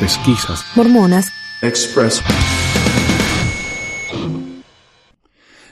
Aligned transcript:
pesquisas, 0.00 0.64
mormonas, 0.74 1.30
Express. 1.60 2.22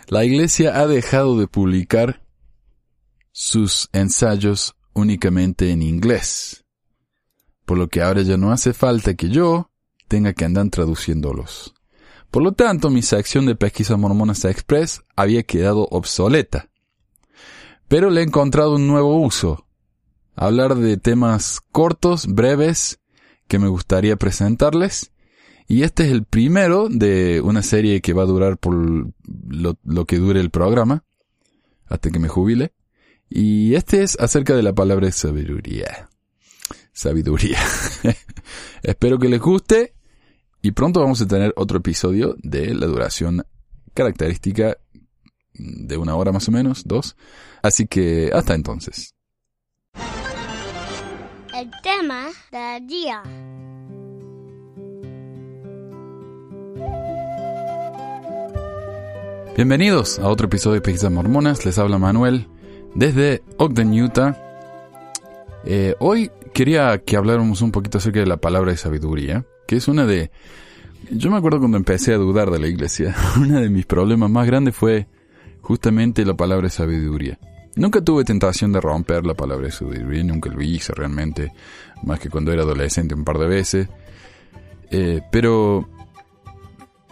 La 0.09 0.23
iglesia 0.25 0.79
ha 0.79 0.87
dejado 0.87 1.39
de 1.39 1.49
publicar 1.49 2.23
sus 3.33 3.89
ensayos 3.95 4.77
únicamente 4.93 5.71
en 5.71 5.81
inglés, 5.81 6.67
por 7.65 7.79
lo 7.79 7.89
que 7.89 8.03
ahora 8.03 8.21
ya 8.21 8.37
no 8.37 8.53
hace 8.53 8.75
falta 8.75 9.15
que 9.15 9.31
yo 9.31 9.71
tenga 10.09 10.35
que 10.35 10.45
andar 10.45 10.69
traduciéndolos. 10.69 11.75
Por 12.31 12.43
lo 12.43 12.53
tanto, 12.53 12.91
mi 12.91 13.01
sección 13.01 13.47
de 13.47 13.57
pesquisas 13.57 13.99
mormonas 13.99 14.45
express 14.45 15.03
había 15.17 15.43
quedado 15.43 15.89
obsoleta. 15.91 16.69
Pero 17.89 18.11
le 18.11 18.21
he 18.21 18.25
encontrado 18.25 18.77
un 18.77 18.87
nuevo 18.87 19.19
uso. 19.23 19.65
Hablar 20.37 20.75
de 20.75 20.99
temas 20.99 21.63
cortos, 21.73 22.27
breves, 22.27 23.01
que 23.49 23.59
me 23.59 23.69
gustaría 23.69 24.17
presentarles. 24.17 25.13
Y 25.67 25.83
este 25.83 26.05
es 26.05 26.13
el 26.13 26.25
primero 26.25 26.89
de 26.89 27.41
una 27.43 27.63
serie 27.63 28.01
que 28.01 28.13
va 28.13 28.23
a 28.23 28.27
durar 28.27 28.57
por 28.59 28.75
lo, 28.75 30.05
que 30.07 30.19
dure 30.19 30.41
el 30.41 30.51
programa, 30.51 31.05
hasta 31.87 32.11
que 32.11 32.19
me 32.19 32.29
jubile. 32.29 32.73
Y 33.29 33.75
este 33.75 34.03
es 34.03 34.19
acerca 34.19 34.55
de 34.55 34.63
la 34.63 34.73
palabra 34.73 35.11
sabiduría. 35.13 36.09
Sabiduría. 36.93 37.59
Espero 38.83 39.19
que 39.19 39.29
les 39.29 39.41
guste 39.41 39.95
y 40.63 40.73
pronto 40.73 41.01
vamos 41.01 41.21
a 41.21 41.27
tener 41.27 41.53
otro 41.57 41.79
episodio 41.79 42.35
de 42.39 42.75
la 42.75 42.87
duración 42.87 43.45
característica 43.93 44.79
de 45.53 45.97
una 45.97 46.17
hora 46.17 46.33
más 46.33 46.49
o 46.49 46.53
menos, 46.53 46.85
dos. 46.87 47.17
Así 47.63 47.87
que 47.87 48.31
hasta 48.33 48.55
entonces. 48.55 49.15
El 51.59 51.73
tema 51.83 52.27
del 52.53 52.87
día. 52.87 53.21
Bienvenidos 59.57 60.21
a 60.21 60.29
otro 60.29 60.47
episodio 60.47 60.75
de 60.75 60.83
Pesquisas 60.83 61.11
Mormonas. 61.11 61.67
Les 61.67 61.77
habla 61.79 61.99
Manuel 61.99 62.47
desde 62.95 63.43
Ogden, 63.57 63.93
Utah. 64.01 64.41
Eh, 65.65 65.97
hoy 65.99 66.31
quería 66.55 66.99
que 66.99 67.17
habláramos 67.17 67.61
un 67.61 67.73
poquito 67.73 67.99
acerca 67.99 68.21
de 68.21 68.27
la 68.27 68.37
palabra 68.37 68.71
de 68.71 68.77
sabiduría, 68.77 69.45
que 69.67 69.75
es 69.75 69.89
una 69.89 70.07
de... 70.07 70.31
Yo 71.11 71.29
me 71.29 71.39
acuerdo 71.39 71.59
cuando 71.59 71.77
empecé 71.77 72.15
a 72.15 72.19
dudar 72.19 72.53
de 72.53 72.61
la 72.61 72.69
iglesia, 72.69 73.17
uno 73.37 73.61
de 73.61 73.69
mis 73.69 73.85
problemas 73.85 74.31
más 74.31 74.47
grandes 74.47 74.77
fue 74.77 75.09
justamente 75.61 76.25
la 76.25 76.35
palabra 76.35 76.67
de 76.67 76.71
sabiduría. 76.71 77.41
Nunca 77.79 78.01
tuve 78.01 78.25
tentación 78.25 78.73
de 78.73 78.81
romper 78.81 79.25
la 79.25 79.35
palabra 79.35 79.71
sabiduría, 79.71 80.25
nunca 80.25 80.51
lo 80.51 80.61
hice 80.61 80.93
realmente, 80.93 81.53
más 82.03 82.19
que 82.19 82.29
cuando 82.29 82.53
era 82.53 82.63
adolescente 82.63 83.15
un 83.15 83.23
par 83.23 83.39
de 83.39 83.47
veces. 83.47 83.89
Eh, 84.91 85.21
pero 85.31 85.89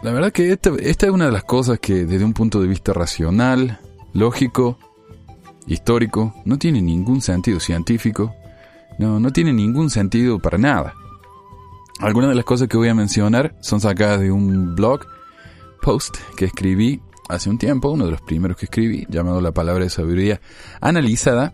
la 0.01 0.11
verdad 0.11 0.33
que 0.33 0.51
esta, 0.51 0.71
esta 0.81 1.05
es 1.05 1.11
una 1.13 1.27
de 1.27 1.31
las 1.31 1.45
cosas 1.45 1.79
que 1.79 2.03
desde 2.05 2.25
un 2.25 2.33
punto 2.33 2.59
de 2.59 2.67
vista 2.67 2.91
racional, 2.91 3.79
lógico, 4.11 4.77
histórico, 5.67 6.35
no 6.43 6.59
tiene 6.59 6.81
ningún 6.81 7.21
sentido 7.21 7.61
científico, 7.61 8.35
no, 8.99 9.21
no 9.21 9.31
tiene 9.31 9.53
ningún 9.53 9.89
sentido 9.89 10.37
para 10.37 10.57
nada. 10.57 10.93
Algunas 12.01 12.29
de 12.29 12.35
las 12.35 12.45
cosas 12.45 12.67
que 12.67 12.75
voy 12.75 12.89
a 12.89 12.93
mencionar 12.93 13.55
son 13.61 13.79
sacadas 13.79 14.19
de 14.19 14.31
un 14.31 14.75
blog 14.75 15.05
post 15.81 16.17
que 16.35 16.43
escribí 16.43 17.01
hace 17.29 17.49
un 17.49 17.57
tiempo, 17.57 17.89
uno 17.89 18.05
de 18.05 18.11
los 18.11 18.21
primeros 18.21 18.57
que 18.57 18.65
escribí, 18.65 19.05
llamado 19.09 19.41
La 19.41 19.51
Palabra 19.51 19.83
de 19.83 19.89
Sabiduría 19.89 20.41
Analizada. 20.81 21.53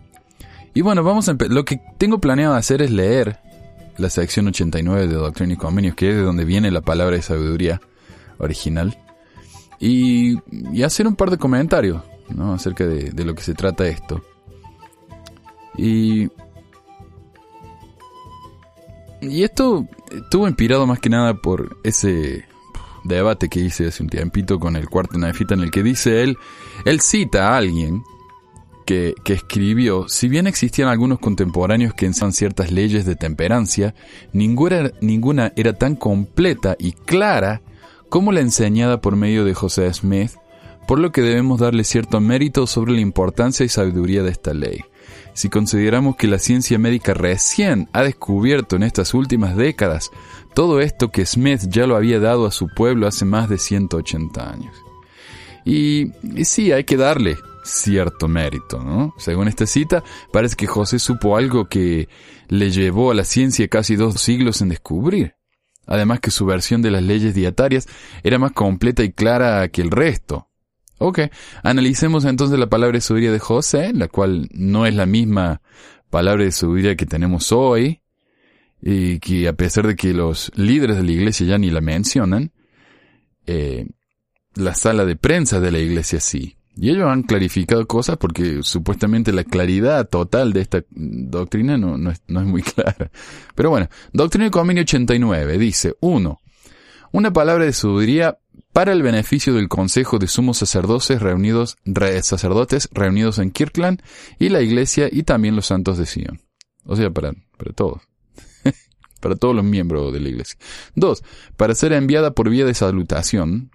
Y 0.74 0.80
bueno, 0.80 1.02
vamos 1.02 1.28
a 1.28 1.36
lo 1.48 1.64
que 1.64 1.80
tengo 1.98 2.18
planeado 2.18 2.54
hacer 2.54 2.82
es 2.82 2.90
leer 2.90 3.38
la 3.96 4.10
sección 4.10 4.48
89 4.48 5.06
de 5.06 5.14
Doctrina 5.14 5.52
y 5.52 5.56
Convenios, 5.56 5.94
que 5.94 6.10
es 6.10 6.16
de 6.16 6.22
donde 6.22 6.44
viene 6.44 6.70
la 6.70 6.80
palabra 6.80 7.16
de 7.16 7.22
sabiduría 7.22 7.80
original, 8.38 8.98
y, 9.78 10.38
y 10.50 10.82
hacer 10.82 11.06
un 11.06 11.14
par 11.14 11.30
de 11.30 11.38
comentarios 11.38 12.02
¿no? 12.28 12.54
acerca 12.54 12.86
de, 12.86 13.10
de 13.10 13.24
lo 13.24 13.34
que 13.34 13.42
se 13.42 13.54
trata 13.54 13.86
esto. 13.86 14.24
Y 15.76 16.28
y 19.28 19.42
esto 19.42 19.86
estuvo 20.10 20.46
inspirado 20.46 20.86
más 20.86 21.00
que 21.00 21.08
nada 21.08 21.34
por 21.34 21.78
ese 21.82 22.44
debate 23.04 23.48
que 23.48 23.60
hice 23.60 23.88
hace 23.88 24.02
un 24.02 24.08
tiempito 24.08 24.58
con 24.58 24.76
el 24.76 24.88
cuarto 24.88 25.18
Nefita 25.18 25.54
en 25.54 25.60
el 25.60 25.70
que 25.70 25.82
dice 25.82 26.22
él, 26.22 26.36
él 26.84 27.00
cita 27.00 27.50
a 27.50 27.58
alguien 27.58 28.02
que, 28.86 29.14
que 29.24 29.32
escribió, 29.34 30.08
si 30.08 30.28
bien 30.28 30.46
existían 30.46 30.88
algunos 30.88 31.18
contemporáneos 31.18 31.94
que 31.94 32.06
enseñan 32.06 32.32
ciertas 32.32 32.70
leyes 32.70 33.06
de 33.06 33.16
temperancia, 33.16 33.94
ninguna, 34.32 34.90
ninguna 35.00 35.52
era 35.56 35.72
tan 35.72 35.96
completa 35.96 36.76
y 36.78 36.92
clara 36.92 37.62
como 38.08 38.32
la 38.32 38.40
enseñada 38.40 39.00
por 39.00 39.16
medio 39.16 39.44
de 39.44 39.54
José 39.54 39.92
Smith, 39.92 40.32
por 40.86 40.98
lo 40.98 41.12
que 41.12 41.22
debemos 41.22 41.60
darle 41.60 41.84
cierto 41.84 42.20
mérito 42.20 42.66
sobre 42.66 42.92
la 42.92 43.00
importancia 43.00 43.64
y 43.64 43.68
sabiduría 43.68 44.22
de 44.22 44.30
esta 44.30 44.52
ley. 44.52 44.80
Si 45.32 45.48
consideramos 45.48 46.16
que 46.16 46.28
la 46.28 46.38
ciencia 46.38 46.78
médica 46.78 47.12
recién 47.14 47.88
ha 47.92 48.02
descubierto 48.02 48.76
en 48.76 48.84
estas 48.84 49.14
últimas 49.14 49.56
décadas 49.56 50.10
todo 50.54 50.80
esto 50.80 51.10
que 51.10 51.26
Smith 51.26 51.62
ya 51.68 51.86
lo 51.86 51.96
había 51.96 52.20
dado 52.20 52.46
a 52.46 52.52
su 52.52 52.68
pueblo 52.68 53.06
hace 53.06 53.24
más 53.24 53.48
de 53.48 53.58
180 53.58 54.50
años. 54.50 54.74
Y, 55.64 56.12
y 56.22 56.44
sí, 56.44 56.72
hay 56.72 56.84
que 56.84 56.96
darle 56.96 57.36
cierto 57.64 58.28
mérito, 58.28 58.82
¿no? 58.82 59.14
Según 59.18 59.48
esta 59.48 59.66
cita, 59.66 60.04
parece 60.32 60.56
que 60.56 60.66
José 60.66 60.98
supo 60.98 61.36
algo 61.36 61.68
que 61.68 62.08
le 62.48 62.70
llevó 62.70 63.10
a 63.10 63.14
la 63.14 63.24
ciencia 63.24 63.66
casi 63.68 63.96
dos 63.96 64.20
siglos 64.20 64.60
en 64.60 64.68
descubrir. 64.68 65.34
Además 65.86 66.20
que 66.20 66.30
su 66.30 66.46
versión 66.46 66.82
de 66.82 66.90
las 66.90 67.02
leyes 67.02 67.34
dietarias 67.34 67.88
era 68.22 68.38
más 68.38 68.52
completa 68.52 69.02
y 69.02 69.12
clara 69.12 69.68
que 69.68 69.82
el 69.82 69.90
resto. 69.90 70.48
Ok, 70.98 71.20
analicemos 71.62 72.24
entonces 72.24 72.58
la 72.58 72.68
palabra 72.68 72.96
de 72.96 73.00
sabiduría 73.00 73.32
de 73.32 73.40
José, 73.40 73.92
la 73.92 74.08
cual 74.08 74.48
no 74.52 74.86
es 74.86 74.94
la 74.94 75.06
misma 75.06 75.60
palabra 76.08 76.44
de 76.44 76.52
sabiduría 76.52 76.96
que 76.96 77.04
tenemos 77.04 77.50
hoy, 77.52 78.00
y 78.86 79.18
que 79.18 79.48
a 79.48 79.54
pesar 79.54 79.86
de 79.86 79.96
que 79.96 80.12
los 80.12 80.52
líderes 80.56 80.98
de 80.98 81.04
la 81.04 81.12
iglesia 81.12 81.46
ya 81.46 81.56
ni 81.56 81.70
la 81.70 81.80
mencionan, 81.80 82.52
eh, 83.46 83.86
la 84.54 84.74
sala 84.74 85.06
de 85.06 85.16
prensa 85.16 85.58
de 85.58 85.72
la 85.72 85.78
iglesia 85.78 86.20
sí. 86.20 86.58
Y 86.76 86.90
ellos 86.90 87.08
han 87.08 87.22
clarificado 87.22 87.86
cosas 87.86 88.18
porque 88.18 88.62
supuestamente 88.62 89.32
la 89.32 89.44
claridad 89.44 90.06
total 90.06 90.52
de 90.52 90.60
esta 90.60 90.84
doctrina 90.90 91.78
no, 91.78 92.10
es 92.10 92.20
muy 92.28 92.62
clara. 92.74 93.10
Pero 93.54 93.70
bueno, 93.70 93.88
Doctrina 94.12 94.48
y 94.48 94.50
Convenio 94.50 94.82
89 94.82 95.56
dice, 95.56 95.94
1. 96.00 96.40
Una 97.12 97.32
palabra 97.32 97.64
de 97.64 97.72
sabiduría 97.72 98.38
para 98.74 98.92
el 98.92 99.02
beneficio 99.02 99.54
del 99.54 99.68
Consejo 99.68 100.18
de 100.18 100.26
Sumos 100.26 100.58
Sacerdotes 100.58 101.22
reunidos, 101.22 101.78
re, 101.86 102.22
sacerdotes 102.22 102.90
reunidos 102.92 103.38
en 103.38 103.50
Kirkland 103.50 104.02
y 104.38 104.50
la 104.50 104.60
Iglesia 104.60 105.08
y 105.10 105.22
también 105.22 105.56
los 105.56 105.66
santos 105.66 105.96
de 105.96 106.04
Sion. 106.04 106.42
O 106.84 106.96
sea, 106.96 107.08
para, 107.10 107.32
para 107.56 107.72
todos. 107.72 108.02
Para 109.24 109.36
todos 109.36 109.56
los 109.56 109.64
miembros 109.64 110.12
de 110.12 110.20
la 110.20 110.28
Iglesia. 110.28 110.58
Dos, 110.94 111.24
para 111.56 111.74
ser 111.74 111.94
enviada 111.94 112.32
por 112.34 112.50
vía 112.50 112.66
de 112.66 112.74
salutación, 112.74 113.70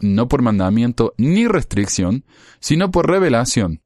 no 0.00 0.28
por 0.28 0.40
mandamiento 0.40 1.14
ni 1.18 1.48
restricción, 1.48 2.24
sino 2.60 2.92
por 2.92 3.10
revelación. 3.10 3.82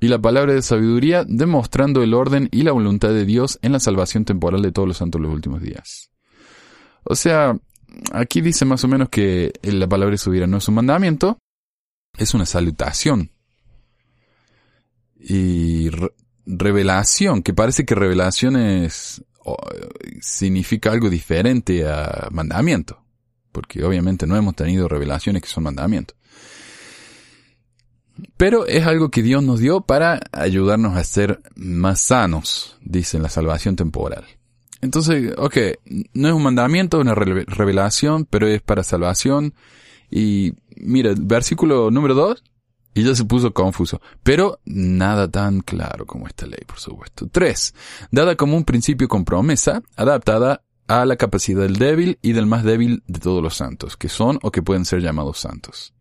Y 0.00 0.08
la 0.08 0.18
palabra 0.18 0.54
de 0.54 0.62
sabiduría 0.62 1.24
demostrando 1.24 2.02
el 2.02 2.12
orden 2.12 2.48
y 2.50 2.62
la 2.62 2.72
voluntad 2.72 3.10
de 3.10 3.24
Dios 3.24 3.60
en 3.62 3.70
la 3.70 3.78
salvación 3.78 4.24
temporal 4.24 4.62
de 4.62 4.72
todos 4.72 4.88
los 4.88 4.96
santos 4.96 5.20
de 5.20 5.28
los 5.28 5.34
últimos 5.34 5.62
días. 5.62 6.10
O 7.04 7.14
sea, 7.14 7.56
aquí 8.10 8.40
dice 8.40 8.64
más 8.64 8.82
o 8.82 8.88
menos 8.88 9.10
que 9.10 9.52
la 9.62 9.86
palabra 9.86 10.10
de 10.10 10.18
subir 10.18 10.48
no 10.48 10.56
es 10.56 10.66
un 10.66 10.74
mandamiento, 10.74 11.38
es 12.18 12.34
una 12.34 12.46
salutación. 12.46 13.30
Y 15.20 15.90
re 15.90 16.08
revelación, 16.46 17.42
que 17.42 17.54
parece 17.54 17.84
que 17.84 17.94
revelación 17.94 18.56
es, 18.56 19.22
significa 20.20 20.92
algo 20.92 21.10
diferente 21.10 21.86
a 21.86 22.28
mandamiento, 22.30 23.02
porque 23.52 23.84
obviamente 23.84 24.26
no 24.26 24.36
hemos 24.36 24.54
tenido 24.54 24.88
revelaciones 24.88 25.42
que 25.42 25.48
son 25.48 25.64
mandamientos. 25.64 26.16
Pero 28.36 28.66
es 28.66 28.84
algo 28.86 29.10
que 29.10 29.22
Dios 29.22 29.42
nos 29.42 29.60
dio 29.60 29.80
para 29.82 30.20
ayudarnos 30.32 30.96
a 30.96 31.04
ser 31.04 31.40
más 31.54 32.00
sanos, 32.00 32.76
dice 32.82 33.18
la 33.18 33.28
salvación 33.28 33.76
temporal. 33.76 34.24
Entonces, 34.80 35.34
ok, 35.36 35.56
no 36.14 36.28
es 36.28 36.34
un 36.34 36.42
mandamiento, 36.42 36.98
es 36.98 37.02
una 37.02 37.14
revelación, 37.14 38.26
pero 38.26 38.46
es 38.46 38.60
para 38.62 38.84
salvación. 38.84 39.54
Y 40.10 40.54
mira, 40.76 41.14
versículo 41.16 41.90
número 41.90 42.14
2, 42.14 42.42
y 42.94 43.04
ya 43.04 43.14
se 43.14 43.24
puso 43.24 43.52
confuso. 43.52 44.00
Pero 44.22 44.60
nada 44.64 45.30
tan 45.30 45.60
claro 45.60 46.06
como 46.06 46.26
esta 46.26 46.46
ley, 46.46 46.62
por 46.66 46.78
supuesto. 46.78 47.28
3. 47.30 47.74
Dada 48.10 48.36
como 48.36 48.56
un 48.56 48.64
principio 48.64 49.08
con 49.08 49.24
promesa, 49.24 49.82
adaptada 49.96 50.62
a 50.88 51.04
la 51.04 51.16
capacidad 51.16 51.62
del 51.62 51.76
débil 51.76 52.18
y 52.22 52.32
del 52.32 52.46
más 52.46 52.64
débil 52.64 53.02
de 53.06 53.20
todos 53.20 53.42
los 53.42 53.54
santos, 53.54 53.96
que 53.96 54.08
son 54.08 54.38
o 54.42 54.50
que 54.50 54.62
pueden 54.62 54.84
ser 54.84 55.00
llamados 55.00 55.38
santos. 55.38 55.94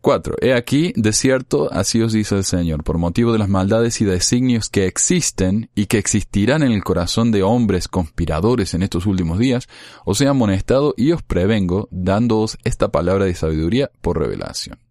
4. 0.00 0.36
He 0.40 0.54
aquí, 0.54 0.92
de 0.96 1.12
cierto, 1.12 1.72
así 1.72 2.00
os 2.02 2.12
dice 2.12 2.36
el 2.36 2.44
Señor, 2.44 2.84
por 2.84 2.98
motivo 2.98 3.32
de 3.32 3.38
las 3.38 3.48
maldades 3.48 4.00
y 4.00 4.04
designios 4.04 4.68
que 4.68 4.86
existen 4.86 5.70
y 5.74 5.86
que 5.86 5.98
existirán 5.98 6.62
en 6.62 6.72
el 6.72 6.84
corazón 6.84 7.30
de 7.32 7.42
hombres 7.42 7.88
conspiradores 7.88 8.74
en 8.74 8.82
estos 8.82 9.06
últimos 9.06 9.38
días, 9.38 9.68
os 10.04 10.20
he 10.20 10.28
amonestado 10.28 10.94
y 10.96 11.12
os 11.12 11.22
prevengo, 11.22 11.88
dándoos 11.90 12.58
esta 12.64 12.88
palabra 12.88 13.24
de 13.26 13.34
sabiduría 13.34 13.90
por 14.00 14.18
revelación. 14.18 14.89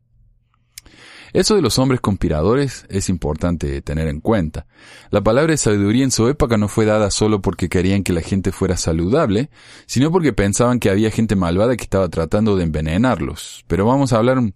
Eso 1.34 1.56
de 1.56 1.62
los 1.62 1.80
hombres 1.80 2.02
conspiradores 2.02 2.86
es 2.90 3.10
importante 3.10 3.82
tener 3.82 4.08
en 4.08 4.20
cuenta. 4.20 4.66
La 5.12 5.22
palabra 5.22 5.56
sabiduría 5.58 6.04
en 6.04 6.12
su 6.12 6.28
época 6.28 6.58
no 6.58 6.68
fue 6.68 6.86
dada 6.86 7.12
solo 7.12 7.42
porque 7.42 7.70
querían 7.70 8.04
que 8.04 8.14
la 8.14 8.22
gente 8.22 8.52
fuera 8.52 8.78
saludable, 8.78 9.50
sino 9.86 10.12
porque 10.12 10.34
pensaban 10.34 10.80
que 10.80 10.90
había 10.90 11.12
gente 11.12 11.36
malvada 11.36 11.76
que 11.76 11.84
estaba 11.84 12.10
tratando 12.10 12.56
de 12.56 12.64
envenenarlos. 12.64 13.64
Pero 13.68 13.86
vamos 13.86 14.14
a 14.14 14.18
hablar 14.18 14.38
un 14.38 14.54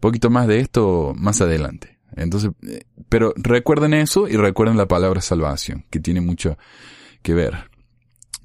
poquito 0.00 0.30
más 0.30 0.46
de 0.46 0.60
esto 0.60 1.12
más 1.16 1.40
adelante. 1.40 1.98
Entonces, 2.16 2.50
eh, 2.66 2.84
pero 3.08 3.32
recuerden 3.36 3.94
eso 3.94 4.28
y 4.28 4.36
recuerden 4.36 4.76
la 4.76 4.86
palabra 4.86 5.20
salvación, 5.20 5.84
que 5.90 6.00
tiene 6.00 6.20
mucho 6.20 6.56
que 7.22 7.34
ver. 7.34 7.75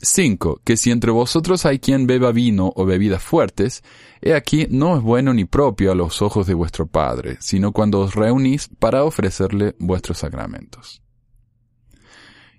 5. 0.01 0.61
Que 0.63 0.77
si 0.77 0.91
entre 0.91 1.11
vosotros 1.11 1.65
hay 1.65 1.79
quien 1.79 2.07
beba 2.07 2.31
vino 2.31 2.71
o 2.75 2.85
bebidas 2.85 3.23
fuertes, 3.23 3.83
he 4.21 4.33
aquí 4.33 4.67
no 4.69 4.97
es 4.97 5.01
bueno 5.03 5.33
ni 5.33 5.45
propio 5.45 5.91
a 5.91 5.95
los 5.95 6.21
ojos 6.21 6.47
de 6.47 6.53
vuestro 6.53 6.87
Padre, 6.87 7.37
sino 7.39 7.71
cuando 7.71 7.99
os 7.99 8.15
reunís 8.15 8.69
para 8.79 9.03
ofrecerle 9.03 9.75
vuestros 9.79 10.19
sacramentos. 10.19 11.01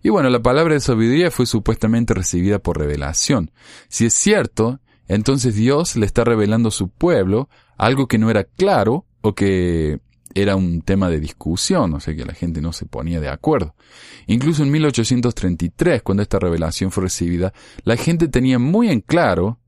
Y 0.02 0.08
bueno, 0.08 0.30
la 0.30 0.42
palabra 0.42 0.74
de 0.74 0.80
sabiduría 0.80 1.30
fue 1.30 1.46
supuestamente 1.46 2.12
recibida 2.12 2.58
por 2.58 2.78
revelación. 2.78 3.52
Si 3.88 4.06
es 4.06 4.14
cierto, 4.14 4.80
entonces 5.06 5.54
Dios 5.54 5.94
le 5.96 6.06
está 6.06 6.24
revelando 6.24 6.68
a 6.68 6.72
su 6.72 6.88
pueblo 6.88 7.48
algo 7.76 8.08
que 8.08 8.18
no 8.18 8.30
era 8.30 8.44
claro 8.44 9.06
o 9.20 9.34
que 9.34 10.00
era 10.34 10.56
un 10.56 10.82
tema 10.82 11.08
de 11.08 11.20
discusión, 11.20 11.94
o 11.94 12.00
sea 12.00 12.14
que 12.14 12.24
la 12.24 12.34
gente 12.34 12.60
no 12.60 12.72
se 12.72 12.86
ponía 12.86 13.20
de 13.20 13.28
acuerdo. 13.28 13.74
Incluso 14.26 14.62
en 14.62 14.70
1833, 14.70 16.02
cuando 16.02 16.22
esta 16.22 16.38
revelación 16.38 16.90
fue 16.90 17.04
recibida, 17.04 17.52
la 17.84 17.96
gente 17.96 18.28
tenía 18.28 18.58
muy 18.58 18.88
en 18.88 19.00
claro 19.00 19.58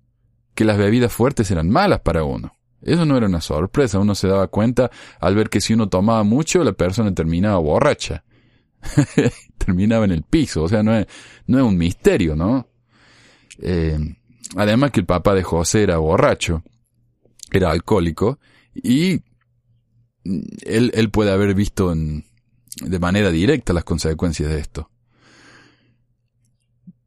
que 0.55 0.65
las 0.65 0.79
bebidas 0.79 1.13
fuertes 1.13 1.51
eran 1.51 1.71
malas 1.71 2.01
para 2.01 2.25
uno. 2.25 2.55
Eso 2.83 3.05
no 3.07 3.17
era 3.17 3.27
una 3.27 3.41
sorpresa, 3.41 3.99
uno 3.99 4.15
se 4.15 4.29
daba 4.29 4.47
cuenta 4.49 4.91
al 5.19 5.35
ver 5.35 5.49
que 5.49 5.61
si 5.61 5.73
uno 5.73 5.89
tomaba 5.89 6.23
mucho, 6.23 6.63
la 6.63 6.73
persona 6.73 7.15
terminaba 7.15 7.59
borracha. 7.59 8.25
terminaba 9.59 10.05
en 10.05 10.13
el 10.13 10.23
piso, 10.23 10.63
o 10.63 10.69
sea, 10.69 10.83
no 10.83 10.95
es, 10.95 11.07
no 11.47 11.59
es 11.59 11.65
un 11.65 11.79
misterio, 11.79 12.37
¿no? 12.37 12.69
Eh, 13.59 13.99
además 14.57 14.91
que 14.91 15.01
el 15.01 15.07
papá 15.07 15.35
de 15.35 15.43
José 15.43 15.83
era 15.83 15.97
borracho, 15.97 16.63
era 17.51 17.71
alcohólico, 17.71 18.39
y 18.75 19.21
él, 20.25 20.91
él 20.94 21.11
puede 21.11 21.31
haber 21.31 21.55
visto 21.55 21.93
en, 21.93 22.25
de 22.81 22.99
manera 22.99 23.31
directa 23.31 23.73
las 23.73 23.85
consecuencias 23.85 24.50
de 24.50 24.59
esto. 24.59 24.91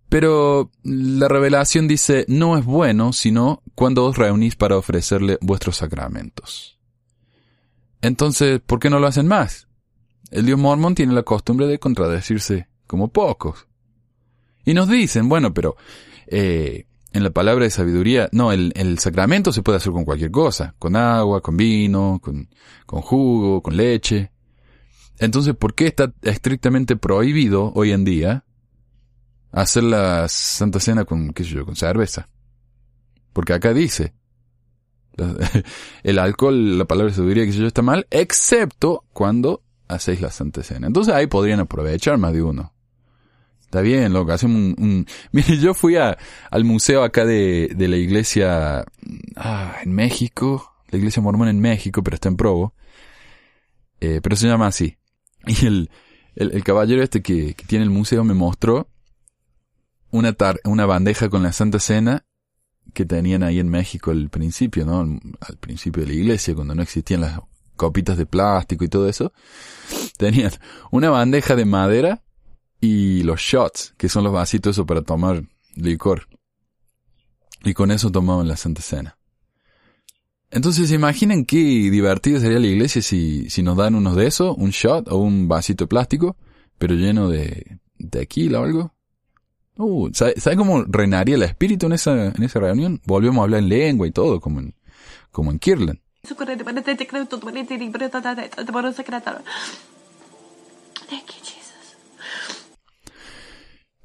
Pero 0.09 0.71
la 0.83 1.27
revelación 1.27 1.87
dice, 1.87 2.25
no 2.29 2.57
es 2.57 2.63
bueno 2.63 3.11
sino 3.11 3.61
cuando 3.75 4.05
os 4.05 4.17
reunís 4.17 4.55
para 4.55 4.77
ofrecerle 4.77 5.37
vuestros 5.41 5.77
sacramentos. 5.77 6.79
Entonces, 8.01 8.61
¿por 8.65 8.79
qué 8.79 8.89
no 8.89 8.99
lo 8.99 9.07
hacen 9.07 9.27
más? 9.27 9.67
El 10.31 10.45
dios 10.45 10.59
mormón 10.59 10.95
tiene 10.95 11.13
la 11.13 11.23
costumbre 11.23 11.67
de 11.67 11.79
contradecirse 11.79 12.67
como 12.85 13.09
pocos. 13.09 13.67
Y 14.65 14.73
nos 14.73 14.87
dicen, 14.89 15.27
bueno, 15.29 15.53
pero 15.53 15.75
eh, 16.27 16.85
en 17.17 17.23
la 17.23 17.31
palabra 17.31 17.63
de 17.63 17.71
sabiduría, 17.71 18.29
no, 18.31 18.51
el, 18.51 18.99
sacramento 18.99 19.51
se 19.51 19.63
puede 19.63 19.77
hacer 19.77 19.91
con 19.91 20.05
cualquier 20.05 20.29
cosa, 20.29 20.75
con 20.77 20.95
agua, 20.95 21.41
con 21.41 21.57
vino, 21.57 22.19
con, 22.21 22.47
con 22.85 23.01
jugo, 23.01 23.63
con 23.63 23.75
leche. 23.75 24.31
Entonces, 25.17 25.55
¿por 25.55 25.73
qué 25.73 25.87
está 25.87 26.13
estrictamente 26.21 26.95
prohibido 26.95 27.71
hoy 27.73 27.91
en 27.91 28.05
día 28.05 28.45
hacer 29.51 29.83
la 29.83 30.27
Santa 30.29 30.79
Cena 30.79 31.05
con, 31.05 31.33
qué 31.33 31.43
sé 31.43 31.49
yo, 31.49 31.65
con 31.65 31.75
cerveza? 31.75 32.29
Porque 33.33 33.53
acá 33.53 33.73
dice, 33.73 34.13
el 36.03 36.19
alcohol, 36.19 36.77
la 36.77 36.85
palabra 36.85 37.09
de 37.09 37.15
sabiduría, 37.15 37.45
que 37.45 37.51
sé 37.53 37.59
yo, 37.59 37.67
está 37.67 37.81
mal, 37.81 38.05
excepto 38.11 39.05
cuando 39.11 39.63
hacéis 39.87 40.21
la 40.21 40.29
Santa 40.29 40.61
Cena. 40.61 40.85
Entonces 40.85 41.15
ahí 41.15 41.25
podrían 41.25 41.61
aprovechar 41.61 42.19
más 42.19 42.31
de 42.33 42.43
uno. 42.43 42.73
Está 43.67 43.81
bien, 43.81 44.13
loco, 44.13 44.31
hacemos 44.31 44.55
un, 44.55 44.75
un... 44.77 45.07
Mire, 45.33 45.57
yo 45.57 45.73
fui 45.73 45.97
a, 45.97 46.17
al 46.49 46.63
museo 46.63 47.03
acá 47.03 47.25
de, 47.25 47.69
de 47.75 47.87
la 47.89 47.97
iglesia, 47.97 48.85
ah, 49.35 49.75
en 49.83 49.91
México, 49.91 50.73
la 50.89 50.97
iglesia 50.97 51.21
mormona 51.21 51.51
en 51.51 51.59
México, 51.59 52.01
pero 52.01 52.15
está 52.15 52.29
en 52.29 52.37
Provo. 52.37 52.73
Eh, 53.99 54.21
pero 54.23 54.35
se 54.37 54.47
llama 54.47 54.67
así. 54.67 54.97
Y 55.47 55.65
el, 55.65 55.89
el, 56.35 56.51
el 56.51 56.63
caballero 56.63 57.03
este 57.03 57.21
que, 57.21 57.53
que, 57.55 57.65
tiene 57.65 57.83
el 57.83 57.89
museo 57.89 58.23
me 58.23 58.33
mostró 58.33 58.89
una, 60.11 60.33
tar, 60.33 60.59
una 60.65 60.85
bandeja 60.85 61.29
con 61.29 61.43
la 61.43 61.51
Santa 61.53 61.79
Cena 61.79 62.25
que 62.93 63.05
tenían 63.05 63.43
ahí 63.43 63.59
en 63.59 63.69
México 63.69 64.11
al 64.11 64.29
principio, 64.29 64.85
¿no? 64.85 65.01
Al 65.01 65.57
principio 65.57 66.03
de 66.03 66.09
la 66.09 66.15
iglesia, 66.15 66.55
cuando 66.55 66.73
no 66.73 66.81
existían 66.81 67.21
las 67.21 67.39
copitas 67.75 68.17
de 68.17 68.25
plástico 68.25 68.85
y 68.85 68.89
todo 68.89 69.09
eso. 69.09 69.33
Tenían 70.17 70.51
una 70.91 71.09
bandeja 71.09 71.55
de 71.55 71.65
madera 71.65 72.23
y 72.79 73.23
los 73.23 73.39
shots, 73.41 73.93
que 73.97 74.09
son 74.09 74.23
los 74.23 74.33
vasitos 74.33 74.79
para 74.85 75.01
tomar 75.01 75.43
licor. 75.75 76.27
Y 77.63 77.73
con 77.73 77.91
eso 77.91 78.11
tomaban 78.11 78.47
la 78.47 78.57
Santa 78.57 78.81
Cena. 78.81 79.17
Entonces, 80.49 80.91
imaginen 80.91 81.45
qué 81.45 81.57
divertido 81.57 82.39
sería 82.39 82.59
la 82.59 82.67
iglesia 82.67 83.01
si, 83.01 83.49
si 83.49 83.63
nos 83.63 83.75
dan 83.75 83.95
unos 83.95 84.15
de 84.15 84.27
esos, 84.27 84.55
un 84.57 84.69
shot 84.69 85.11
o 85.11 85.17
un 85.17 85.47
vasito 85.47 85.83
de 85.83 85.89
plástico, 85.89 86.37
pero 86.77 86.95
lleno 86.95 87.29
de 87.29 87.79
tequila 88.09 88.61
o 88.61 88.63
algo. 88.63 88.93
Uh, 89.77 90.09
¿sabe, 90.13 90.39
¿sabe, 90.39 90.55
cómo 90.55 90.83
reinaría 90.83 91.35
el 91.35 91.43
espíritu 91.43 91.87
en 91.87 91.93
esa, 91.93 92.27
en 92.27 92.41
esa 92.41 92.59
reunión? 92.59 93.01
Volvemos 93.05 93.39
a 93.39 93.43
hablar 93.43 93.61
en 93.61 93.69
lengua 93.69 94.07
y 94.07 94.11
todo, 94.11 94.39
como 94.39 94.59
en, 94.59 94.73
como 95.31 95.51
en 95.51 95.59
Kirlan. 95.59 96.01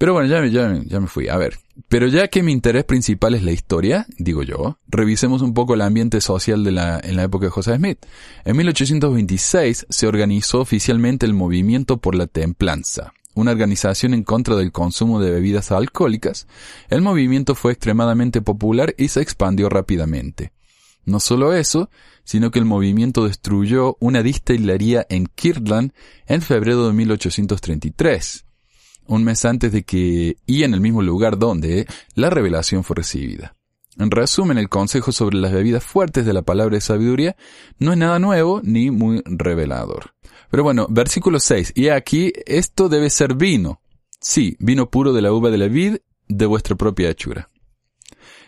Pero 0.02 0.14
bueno, 0.14 0.28
ya, 0.28 0.44
ya, 0.46 0.82
ya 0.84 0.98
me 0.98 1.06
fui. 1.06 1.28
A 1.28 1.36
ver, 1.36 1.60
pero 1.86 2.08
ya 2.08 2.26
que 2.26 2.42
mi 2.42 2.50
interés 2.50 2.82
principal 2.82 3.36
es 3.36 3.44
la 3.44 3.52
historia, 3.52 4.04
digo 4.18 4.42
yo, 4.42 4.80
revisemos 4.88 5.42
un 5.42 5.54
poco 5.54 5.74
el 5.74 5.80
ambiente 5.80 6.20
social 6.20 6.64
de 6.64 6.72
la, 6.72 6.98
en 6.98 7.14
la 7.14 7.22
época 7.22 7.46
de 7.46 7.50
José 7.52 7.76
Smith. 7.76 8.04
En 8.44 8.56
1826 8.56 9.86
se 9.88 10.06
organizó 10.08 10.58
oficialmente 10.58 11.24
el 11.24 11.34
Movimiento 11.34 11.98
por 11.98 12.16
la 12.16 12.26
Templanza, 12.26 13.12
una 13.34 13.52
organización 13.52 14.12
en 14.12 14.24
contra 14.24 14.56
del 14.56 14.72
consumo 14.72 15.20
de 15.20 15.30
bebidas 15.30 15.70
alcohólicas. 15.70 16.48
El 16.88 17.00
movimiento 17.00 17.54
fue 17.54 17.70
extremadamente 17.70 18.42
popular 18.42 18.96
y 18.98 19.06
se 19.06 19.22
expandió 19.22 19.68
rápidamente. 19.68 20.50
No 21.04 21.20
solo 21.20 21.54
eso, 21.54 21.90
sino 22.24 22.50
que 22.50 22.58
el 22.58 22.64
movimiento 22.64 23.28
destruyó 23.28 23.98
una 24.00 24.24
distillería 24.24 25.06
en 25.08 25.26
Kirtland 25.26 25.92
en 26.26 26.42
febrero 26.42 26.88
de 26.88 26.92
1833 26.92 28.46
un 29.06 29.24
mes 29.24 29.44
antes 29.44 29.72
de 29.72 29.82
que, 29.82 30.36
y 30.46 30.62
en 30.62 30.74
el 30.74 30.80
mismo 30.80 31.02
lugar 31.02 31.38
donde, 31.38 31.86
la 32.14 32.30
revelación 32.30 32.84
fue 32.84 32.96
recibida. 32.96 33.56
En 33.98 34.10
resumen, 34.10 34.56
el 34.56 34.68
consejo 34.68 35.12
sobre 35.12 35.36
las 35.36 35.52
bebidas 35.52 35.84
fuertes 35.84 36.24
de 36.24 36.32
la 36.32 36.42
palabra 36.42 36.76
de 36.76 36.80
sabiduría 36.80 37.36
no 37.78 37.92
es 37.92 37.98
nada 37.98 38.18
nuevo 38.18 38.60
ni 38.64 38.90
muy 38.90 39.22
revelador. 39.26 40.14
Pero 40.50 40.62
bueno, 40.62 40.86
versículo 40.88 41.38
6. 41.38 41.72
Y 41.74 41.88
aquí, 41.88 42.32
esto 42.46 42.88
debe 42.88 43.10
ser 43.10 43.34
vino. 43.34 43.80
Sí, 44.20 44.56
vino 44.60 44.90
puro 44.90 45.12
de 45.12 45.22
la 45.22 45.32
uva 45.32 45.50
de 45.50 45.58
la 45.58 45.68
vid 45.68 45.96
de 46.28 46.46
vuestra 46.46 46.76
propia 46.76 47.10
hechura. 47.10 47.48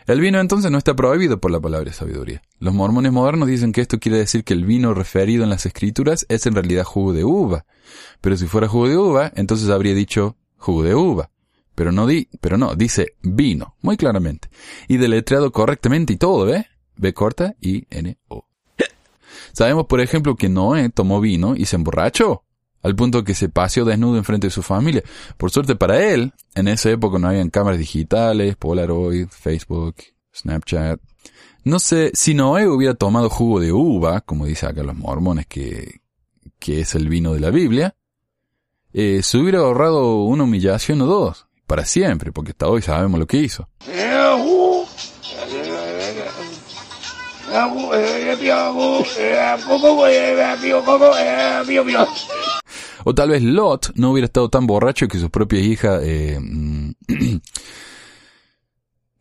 El 0.07 0.21
vino 0.21 0.39
entonces 0.39 0.71
no 0.71 0.77
está 0.77 0.95
prohibido 0.95 1.41
por 1.41 1.51
la 1.51 1.61
palabra 1.61 1.91
de 1.91 1.97
sabiduría. 1.97 2.43
Los 2.59 2.75
mormones 2.75 3.11
modernos 3.13 3.49
dicen 3.49 3.73
que 3.73 3.81
esto 3.81 3.99
quiere 3.99 4.19
decir 4.19 4.45
que 4.45 4.53
el 4.53 4.67
vino 4.67 4.93
referido 4.93 5.45
en 5.45 5.51
las 5.51 5.65
escrituras 5.65 6.27
es 6.29 6.45
en 6.47 6.55
realidad 6.55 6.85
jugo 6.85 7.15
de 7.15 7.25
uva. 7.25 7.65
Pero 8.21 8.37
si 8.37 8.47
fuera 8.47 8.69
jugo 8.69 8.89
de 8.89 8.99
uva, 8.99 9.33
entonces 9.35 9.71
habría 9.71 9.95
dicho 9.95 10.37
jugo 10.57 10.83
de 10.83 10.95
uva. 10.95 11.31
Pero 11.75 11.91
no 11.91 12.07
di, 12.07 12.29
pero 12.41 12.57
no, 12.57 12.75
dice 12.75 13.17
vino, 13.23 13.75
muy 13.83 13.97
claramente. 13.97 14.49
Y 14.89 14.97
deletreado 14.97 15.51
correctamente 15.51 16.13
y 16.13 16.17
todo, 16.17 16.47
¿ve? 16.47 16.67
B 16.97 17.13
corta 17.13 17.57
y 17.61 17.87
N 17.91 18.17
O. 18.29 18.47
Sabemos, 19.53 19.87
por 19.87 20.01
ejemplo, 20.01 20.37
que 20.37 20.49
Noé 20.49 20.89
tomó 20.91 21.21
vino 21.21 21.55
y 21.57 21.67
se 21.67 21.77
emborrachó, 21.77 22.45
al 22.83 22.95
punto 22.95 23.25
que 23.25 23.35
se 23.35 23.49
paseó 23.49 23.85
desnudo 23.85 24.19
en 24.19 24.25
frente 24.25 24.49
de 24.49 24.53
su 24.53 24.63
familia. 24.63 25.03
Por 25.37 25.51
suerte 25.51 25.77
para 25.77 26.13
él, 26.13 26.33
en 26.55 26.69
esa 26.69 26.91
época 26.91 27.19
no 27.19 27.29
habían 27.29 27.51
cámaras 27.51 27.79
digitales, 27.79 28.57
Polaroid, 28.57 29.29
Facebook, 29.29 29.97
Snapchat. 30.35 31.01
No 31.65 31.79
sé, 31.79 32.11
si 32.15 32.35
Noé 32.35 32.69
hubiera 32.69 32.95
tomado 32.95 33.31
jugo 33.31 33.59
de 33.59 33.73
uva, 33.73 34.21
como 34.21 34.47
dice 34.47 34.67
acá 34.67 34.83
los 34.83 34.97
mormones 34.97 35.47
que, 35.47 36.01
que 36.59 36.81
es 36.81 36.95
el 36.95 37.09
vino 37.09 37.33
de 37.33 37.41
la 37.41 37.51
Biblia, 37.51 37.97
eh, 38.95 39.23
se 39.23 39.39
hubiera 39.39 39.59
ahorrado 39.59 40.23
una 40.23 40.45
humillación 40.45 41.03
o 41.03 41.07
dos, 41.07 41.47
para 41.67 41.85
siempre, 41.85 42.31
porque 42.31 42.53
hasta 42.53 42.69
hoy 42.69 42.81
sabemos 42.81 43.19
lo 43.19 43.27
que 43.27 43.39
hizo. 43.39 43.69
O 53.05 53.15
tal 53.15 53.31
vez 53.31 53.43
Lot 53.43 53.93
no 53.97 54.13
hubiera 54.13 54.27
estado 54.27 54.49
tan 54.49 54.67
borracho 54.67 55.09
que 55.09 55.19
su 55.19 55.29
propia 55.31 55.59
hija... 55.59 55.99
Eh, 56.03 56.39
mm, 56.41 56.91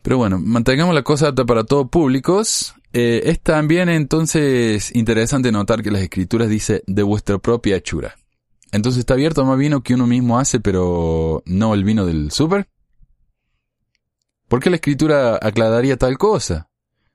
pero 0.01 0.17
bueno, 0.17 0.39
mantengamos 0.39 0.93
la 0.93 1.01
cosa 1.03 1.29
apta 1.29 1.45
para 1.45 1.63
todos 1.63 1.89
públicos. 1.89 2.75
Eh, 2.93 3.23
es 3.25 3.41
también 3.41 3.89
entonces 3.89 4.95
interesante 4.95 5.51
notar 5.51 5.81
que 5.81 5.91
las 5.91 6.03
escrituras 6.03 6.47
dice 6.47 6.83
de 6.85 7.03
vuestra 7.03 7.39
propia 7.39 7.77
hechura. 7.77 8.15
Entonces 8.73 9.01
está 9.01 9.13
abierto 9.13 9.45
más 9.45 9.57
vino 9.57 9.83
que 9.83 9.93
uno 9.93 10.07
mismo 10.07 10.39
hace, 10.39 10.59
pero 10.59 11.43
no 11.45 11.75
el 11.75 11.83
vino 11.83 12.07
del 12.07 12.31
súper. 12.31 12.67
¿Por 14.47 14.59
qué 14.59 14.71
la 14.71 14.77
escritura 14.77 15.39
aclararía 15.39 15.95
tal 15.95 16.17
cosa? 16.17 16.71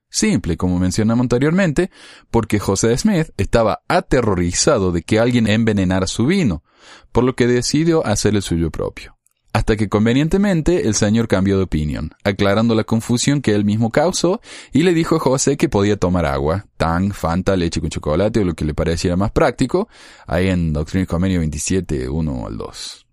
Simple, 0.08 0.56
como 0.56 0.78
mencionamos 0.78 1.24
anteriormente, 1.24 1.90
porque 2.30 2.60
José 2.60 2.96
Smith 2.96 3.30
estaba 3.36 3.82
aterrorizado 3.88 4.92
de 4.92 5.02
que 5.02 5.18
alguien 5.18 5.48
envenenara 5.48 6.06
su 6.06 6.26
vino, 6.26 6.62
por 7.10 7.24
lo 7.24 7.34
que 7.34 7.48
decidió 7.48 8.06
hacer 8.06 8.36
el 8.36 8.42
suyo 8.42 8.70
propio. 8.70 9.17
Hasta 9.52 9.76
que 9.76 9.88
convenientemente 9.88 10.86
el 10.86 10.94
señor 10.94 11.26
cambió 11.26 11.56
de 11.56 11.64
opinión, 11.64 12.12
aclarando 12.22 12.74
la 12.74 12.84
confusión 12.84 13.40
que 13.40 13.54
él 13.54 13.64
mismo 13.64 13.90
causó, 13.90 14.40
y 14.72 14.82
le 14.82 14.92
dijo 14.92 15.16
a 15.16 15.20
José 15.20 15.56
que 15.56 15.68
podía 15.68 15.96
tomar 15.96 16.26
agua, 16.26 16.66
tan, 16.76 17.12
fanta, 17.12 17.56
leche 17.56 17.80
con 17.80 17.90
chocolate 17.90 18.40
o 18.40 18.44
lo 18.44 18.54
que 18.54 18.64
le 18.64 18.74
pareciera 18.74 19.16
más 19.16 19.30
práctico, 19.30 19.88
ahí 20.26 20.48
en 20.48 20.72
Doctrina 20.72 21.04
y 21.04 21.06
Convenio 21.06 21.38
27, 21.40 22.08
1 22.08 22.46
al 22.46 22.56
2. 22.58 23.06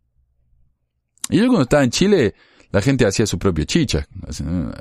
Y 1.29 1.37
yo 1.37 1.47
cuando 1.47 1.63
estaba 1.63 1.83
en 1.83 1.91
Chile, 1.91 2.35
la 2.71 2.81
gente 2.81 3.07
hacía 3.07 3.25
su 3.25 3.39
propia 3.39 3.65
chicha. 3.65 4.07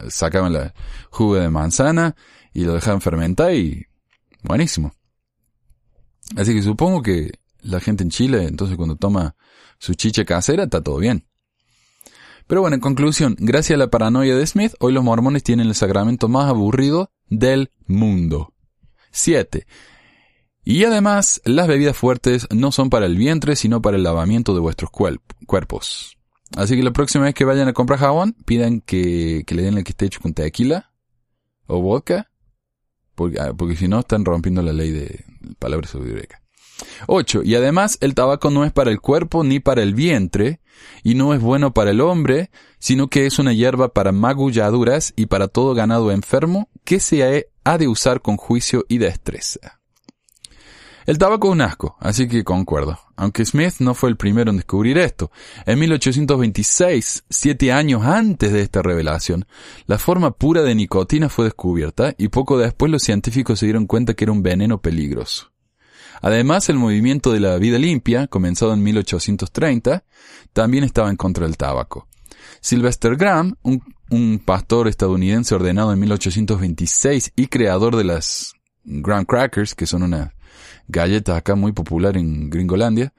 Sacaban 0.09 0.53
la 0.53 0.75
jugo 1.11 1.37
de 1.37 1.49
manzana 1.49 2.17
y 2.53 2.65
lo 2.65 2.75
dejaban 2.75 3.01
fermentar 3.01 3.55
y 3.55 3.87
buenísimo. 4.43 4.93
Así 6.37 6.55
que 6.55 6.63
supongo 6.63 7.03
que 7.03 7.39
la 7.63 7.81
gente 7.81 8.03
en 8.03 8.11
Chile, 8.11 8.47
entonces 8.47 8.77
cuando 8.77 8.97
toma 8.97 9.37
su 9.79 9.95
chicha 9.95 10.25
casera, 10.25 10.65
está 10.65 10.83
todo 10.83 10.99
bien. 10.99 11.27
Pero 12.47 12.61
bueno, 12.61 12.75
en 12.75 12.81
conclusión, 12.81 13.37
gracias 13.39 13.77
a 13.77 13.79
la 13.79 13.91
paranoia 13.91 14.37
de 14.37 14.47
Smith, 14.47 14.75
hoy 14.81 14.93
los 14.93 15.03
mormones 15.03 15.43
tienen 15.43 15.69
el 15.69 15.75
sacramento 15.75 16.29
más 16.29 16.49
aburrido 16.49 17.11
del 17.29 17.71
mundo. 17.87 18.53
7. 19.11 19.67
Y 20.65 20.85
además, 20.85 21.41
las 21.45 21.69
bebidas 21.69 21.97
fuertes 21.97 22.47
no 22.51 22.73
son 22.73 22.91
para 22.91 23.07
el 23.07 23.17
vientre, 23.17 23.57
sino 23.57 23.81
para 23.81 23.97
el 23.97 24.03
lavamiento 24.03 24.55
de 24.55 24.61
vuestros 24.61 24.91
cuerpos. 24.91 26.19
Así 26.57 26.77
que 26.77 26.83
la 26.83 26.93
próxima 26.93 27.25
vez 27.25 27.35
que 27.35 27.45
vayan 27.45 27.69
a 27.69 27.73
comprar 27.73 27.99
jabón, 27.99 28.35
pidan 28.45 28.81
que, 28.81 29.45
le 29.49 29.63
den 29.63 29.79
el 29.79 29.85
que 29.85 29.91
esté 29.91 30.07
hecho 30.07 30.21
con 30.21 30.35
tequila 30.35 30.93
o 31.67 31.81
vodka, 31.81 32.31
porque, 33.15 33.41
ah, 33.41 33.53
porque 33.57 33.77
si 33.77 33.89
no 33.89 34.01
están 34.01 34.25
rompiendo 34.25 34.63
la 34.63 34.73
ley 34.73 34.91
de 34.91 35.25
palabras 35.59 35.95
greca. 35.95 36.44
8. 37.07 37.43
Y 37.45 37.55
además 37.55 37.99
el 38.01 38.15
tabaco 38.15 38.51
no 38.51 38.65
es 38.65 38.73
para 38.73 38.91
el 38.91 39.01
cuerpo 39.01 39.45
ni 39.45 39.61
para 39.61 39.83
el 39.83 39.95
vientre, 39.95 40.61
y 41.03 41.15
no 41.15 41.35
es 41.35 41.41
bueno 41.41 41.73
para 41.73 41.91
el 41.91 42.01
hombre, 42.01 42.51
sino 42.79 43.09
que 43.09 43.27
es 43.27 43.39
una 43.39 43.53
hierba 43.53 43.93
para 43.93 44.13
magulladuras 44.13 45.13
y 45.17 45.27
para 45.27 45.49
todo 45.49 45.75
ganado 45.75 46.11
enfermo 46.11 46.69
que 46.85 47.01
se 47.01 47.47
ha 47.65 47.79
de 47.79 47.89
usar 47.89 48.21
con 48.21 48.37
juicio 48.37 48.85
y 48.89 48.99
destreza. 48.99 49.81
El 51.07 51.19
tabaco 51.19 51.49
es 51.49 51.53
un 51.53 51.61
asco, 51.61 51.97
así 52.01 52.29
que 52.29 52.45
concuerdo. 52.45 52.99
Aunque 53.17 53.45
Smith 53.45 53.75
no 53.81 53.95
fue 53.95 54.09
el 54.09 54.17
primero 54.17 54.51
en 54.51 54.57
descubrir 54.57 54.97
esto. 54.97 55.31
En 55.67 55.79
1826, 55.79 57.25
siete 57.29 57.73
años 57.73 58.03
antes 58.05 58.53
de 58.53 58.63
esta 58.63 58.81
revelación, 58.81 59.47
la 59.87 59.99
forma 59.99 60.31
pura 60.31 60.63
de 60.63 60.75
nicotina 60.75 61.29
fue 61.29 61.45
descubierta 61.45 62.15
y 62.17 62.29
poco 62.29 62.57
después 62.57 62.91
los 62.91 63.03
científicos 63.03 63.59
se 63.59 63.67
dieron 63.67 63.87
cuenta 63.87 64.15
que 64.15 64.25
era 64.25 64.33
un 64.33 64.43
veneno 64.43 64.81
peligroso. 64.81 65.54
Además, 66.21 66.69
el 66.69 66.77
movimiento 66.77 67.33
de 67.33 67.41
la 67.41 67.57
vida 67.59 67.79
limpia, 67.79 68.27
comenzado 68.27 68.73
en 68.73 68.83
1830, 68.83 70.05
también 70.53 70.85
estaba 70.85 71.11
en 71.11 71.17
contra 71.17 71.47
del 71.47 71.57
tabaco. 71.57 72.09
Sylvester 72.61 73.17
Graham, 73.17 73.57
un, 73.63 73.83
un 74.11 74.39
pastor 74.45 74.89
estadounidense 74.89 75.55
ordenado 75.55 75.93
en 75.93 76.01
1826 76.01 77.33
y 77.37 77.47
creador 77.47 77.97
de 77.97 78.05
las 78.05 78.55
Graham 78.85 79.25
Crackers, 79.25 79.75
que 79.75 79.87
son 79.87 80.03
una 80.03 80.35
galleta 80.89 81.37
acá 81.37 81.55
muy 81.55 81.73
popular 81.73 82.17
en 82.17 82.51
Gringolandia. 82.51 83.13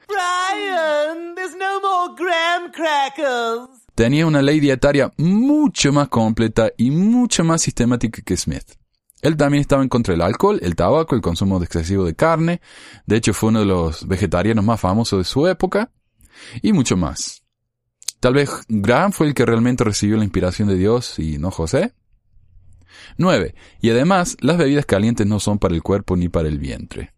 Tenía 3.94 4.26
una 4.26 4.42
ley 4.42 4.60
dietaria 4.60 5.12
mucho 5.16 5.92
más 5.92 6.08
completa 6.08 6.70
y 6.76 6.90
mucho 6.90 7.44
más 7.44 7.62
sistemática 7.62 8.20
que 8.22 8.36
Smith. 8.36 8.74
Él 9.26 9.36
también 9.36 9.60
estaba 9.60 9.82
en 9.82 9.88
contra 9.88 10.12
del 10.12 10.22
alcohol, 10.22 10.60
el 10.62 10.76
tabaco, 10.76 11.16
el 11.16 11.20
consumo 11.20 11.60
excesivo 11.60 12.04
de 12.04 12.14
carne. 12.14 12.60
De 13.06 13.16
hecho, 13.16 13.34
fue 13.34 13.48
uno 13.48 13.58
de 13.58 13.66
los 13.66 14.06
vegetarianos 14.06 14.64
más 14.64 14.80
famosos 14.80 15.18
de 15.18 15.24
su 15.24 15.48
época. 15.48 15.90
Y 16.62 16.72
mucho 16.72 16.96
más. 16.96 17.42
Tal 18.20 18.34
vez 18.34 18.50
Graham 18.68 19.10
fue 19.10 19.26
el 19.26 19.34
que 19.34 19.44
realmente 19.44 19.82
recibió 19.82 20.16
la 20.16 20.22
inspiración 20.22 20.68
de 20.68 20.76
Dios 20.76 21.18
y 21.18 21.38
no 21.38 21.50
José. 21.50 21.92
9. 23.18 23.56
Y 23.80 23.90
además, 23.90 24.36
las 24.42 24.58
bebidas 24.58 24.86
calientes 24.86 25.26
no 25.26 25.40
son 25.40 25.58
para 25.58 25.74
el 25.74 25.82
cuerpo 25.82 26.16
ni 26.16 26.28
para 26.28 26.46
el 26.46 26.60
vientre. 26.60 27.12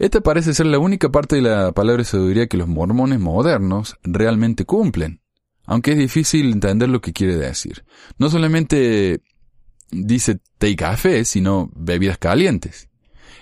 Esta 0.00 0.22
parece 0.22 0.54
ser 0.54 0.66
la 0.66 0.80
única 0.80 1.08
parte 1.12 1.36
de 1.36 1.42
la 1.42 1.70
palabra 1.70 2.02
sabiduría 2.02 2.48
que 2.48 2.56
los 2.56 2.66
mormones 2.66 3.20
modernos 3.20 3.96
realmente 4.02 4.64
cumplen, 4.64 5.22
aunque 5.66 5.92
es 5.92 5.98
difícil 5.98 6.50
entender 6.50 6.88
lo 6.88 7.00
que 7.00 7.12
quiere 7.12 7.36
decir. 7.36 7.84
No 8.18 8.28
solamente 8.28 9.22
dice 9.90 10.40
té 10.58 10.70
y 10.70 10.76
café, 10.76 11.24
sino 11.24 11.70
bebidas 11.74 12.18
calientes. 12.18 12.88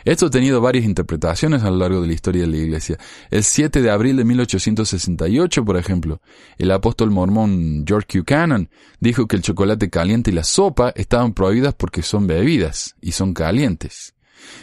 Esto 0.06 0.26
ha 0.26 0.30
tenido 0.30 0.60
varias 0.60 0.84
interpretaciones 0.84 1.64
a 1.64 1.70
lo 1.70 1.78
largo 1.78 2.00
de 2.00 2.06
la 2.06 2.12
historia 2.12 2.42
de 2.42 2.46
la 2.46 2.58
Iglesia. 2.58 2.96
El 3.28 3.42
7 3.42 3.82
de 3.82 3.90
abril 3.90 4.16
de 4.16 4.24
1868, 4.24 5.64
por 5.64 5.76
ejemplo, 5.76 6.20
el 6.58 6.70
apóstol 6.70 7.10
mormón 7.10 7.84
George 7.84 8.20
Buchanan 8.20 8.70
dijo 9.00 9.26
que 9.26 9.34
el 9.34 9.42
chocolate 9.42 9.90
caliente 9.90 10.30
y 10.30 10.34
la 10.34 10.44
sopa 10.44 10.90
estaban 10.90 11.34
prohibidas 11.34 11.74
porque 11.74 12.02
son 12.02 12.28
bebidas 12.28 12.94
y 13.00 13.12
son 13.12 13.34
calientes. 13.34 14.14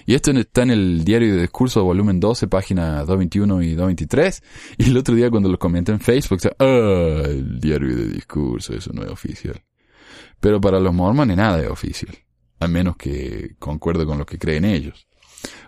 Y 0.06 0.14
esto 0.16 0.32
está 0.32 0.64
en 0.64 0.72
el 0.72 1.04
diario 1.04 1.36
de 1.36 1.42
discurso, 1.42 1.84
volumen 1.84 2.22
12, 2.22 2.48
página 2.48 3.00
221 3.00 3.64
y 3.64 3.76
223. 3.76 4.44
Y 4.78 4.86
el 4.92 4.98
otro 4.98 5.14
día 5.14 5.30
cuando 5.30 5.50
lo 5.50 5.60
comenté 5.60 5.92
en 5.92 6.00
Facebook, 6.00 6.40
ah, 6.58 7.24
el 7.26 7.60
diario 7.60 7.94
de 7.94 8.08
discurso, 8.08 8.74
eso 8.74 8.92
no 8.94 9.04
es 9.04 9.10
oficial. 9.10 9.62
Pero 10.44 10.60
para 10.60 10.82
los 10.82 10.94
mormones 10.94 11.38
nada 11.38 11.62
es 11.62 11.70
oficial. 11.70 12.14
A 12.60 12.68
menos 12.68 12.98
que 12.98 13.56
concuerde 13.60 14.06
con 14.06 14.18
lo 14.18 14.26
que 14.26 14.38
creen 14.38 14.66
ellos. 14.66 15.08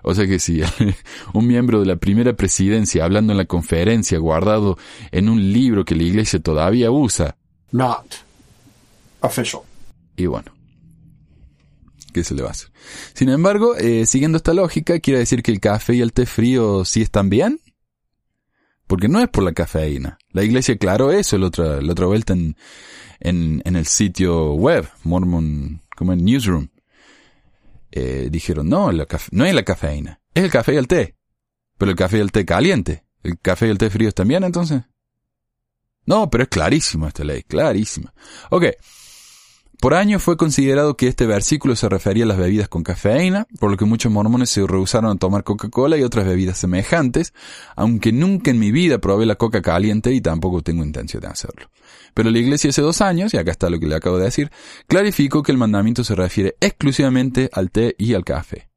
O 0.03 0.13
sea 0.13 0.27
que 0.27 0.37
si 0.37 0.61
un 1.33 1.47
miembro 1.47 1.79
de 1.79 1.85
la 1.85 1.95
primera 1.95 2.33
presidencia 2.33 3.05
hablando 3.05 3.31
en 3.31 3.37
la 3.37 3.45
conferencia 3.45 4.19
guardado 4.19 4.77
en 5.11 5.29
un 5.29 5.53
libro 5.53 5.85
que 5.85 5.95
la 5.95 6.03
iglesia 6.03 6.41
todavía 6.41 6.91
usa. 6.91 7.37
Not 7.71 8.15
official. 9.21 9.61
Y 10.17 10.25
bueno, 10.25 10.51
¿qué 12.11 12.25
se 12.25 12.35
le 12.35 12.41
va 12.41 12.49
a 12.49 12.51
hacer? 12.51 12.69
Sin 13.13 13.29
embargo, 13.29 13.77
eh, 13.77 14.05
siguiendo 14.05 14.35
esta 14.35 14.53
lógica, 14.53 14.99
quiere 14.99 15.19
decir 15.19 15.41
que 15.41 15.53
el 15.53 15.61
café 15.61 15.95
y 15.95 16.01
el 16.01 16.11
té 16.11 16.25
frío 16.25 16.83
sí 16.83 17.01
están 17.01 17.29
bien. 17.29 17.61
Porque 18.87 19.07
no 19.07 19.19
es 19.19 19.29
por 19.29 19.43
la 19.43 19.53
cafeína. 19.53 20.17
La 20.31 20.43
iglesia 20.43 20.75
aclaró 20.75 21.11
eso 21.11 21.37
la 21.37 21.47
otra, 21.47 21.81
la 21.81 21.91
otra 21.91 22.05
vuelta 22.05 22.33
en, 22.33 22.55
en, 23.19 23.75
el 23.75 23.85
sitio 23.85 24.53
web, 24.53 24.87
Mormon, 25.03 25.81
como 25.95 26.13
en 26.13 26.23
Newsroom. 26.23 26.69
Eh, 27.91 28.27
dijeron, 28.29 28.69
no, 28.69 28.91
no 28.91 29.45
es 29.45 29.53
la 29.53 29.63
cafeína, 29.63 30.19
es 30.33 30.43
el 30.43 30.51
café 30.51 30.73
y 30.73 30.77
el 30.77 30.87
té. 30.87 31.15
Pero 31.77 31.91
el 31.91 31.97
café 31.97 32.17
y 32.17 32.21
el 32.21 32.31
té 32.31 32.45
caliente. 32.45 33.03
¿El 33.23 33.39
café 33.39 33.67
y 33.67 33.71
el 33.71 33.77
té 33.77 33.89
frío 33.89 34.11
también 34.11 34.43
entonces? 34.43 34.83
No, 36.05 36.29
pero 36.29 36.43
es 36.43 36.49
clarísimo 36.49 37.07
esta 37.07 37.23
ley, 37.23 37.43
clarísima. 37.43 38.13
Ok, 38.51 38.65
por 39.79 39.93
años 39.93 40.23
fue 40.23 40.37
considerado 40.37 40.97
que 40.97 41.07
este 41.07 41.25
versículo 41.25 41.75
se 41.75 41.89
refería 41.89 42.23
a 42.23 42.27
las 42.27 42.37
bebidas 42.37 42.67
con 42.67 42.83
cafeína, 42.83 43.47
por 43.59 43.71
lo 43.71 43.77
que 43.77 43.85
muchos 43.85 44.11
mormones 44.11 44.49
se 44.49 44.65
rehusaron 44.65 45.15
a 45.15 45.19
tomar 45.19 45.43
Coca-Cola 45.43 45.97
y 45.97 46.03
otras 46.03 46.25
bebidas 46.25 46.57
semejantes, 46.57 47.33
aunque 47.75 48.11
nunca 48.11 48.51
en 48.51 48.59
mi 48.59 48.71
vida 48.71 48.99
probé 48.99 49.25
la 49.25 49.35
coca 49.35 49.61
caliente 49.61 50.13
y 50.13 50.21
tampoco 50.21 50.61
tengo 50.61 50.83
intención 50.83 51.21
de 51.21 51.27
hacerlo. 51.27 51.69
Pero 52.13 52.29
la 52.29 52.39
iglesia 52.39 52.69
hace 52.69 52.81
dos 52.81 53.01
años, 53.01 53.33
y 53.33 53.37
acá 53.37 53.51
está 53.51 53.69
lo 53.69 53.79
que 53.79 53.87
le 53.87 53.95
acabo 53.95 54.17
de 54.17 54.25
decir, 54.25 54.51
clarificó 54.87 55.43
que 55.43 55.51
el 55.51 55.57
mandamiento 55.57 56.03
se 56.03 56.15
refiere 56.15 56.55
exclusivamente 56.61 57.49
al 57.51 57.71
té 57.71 57.95
y 57.97 58.13
al 58.13 58.23
café. 58.23 58.74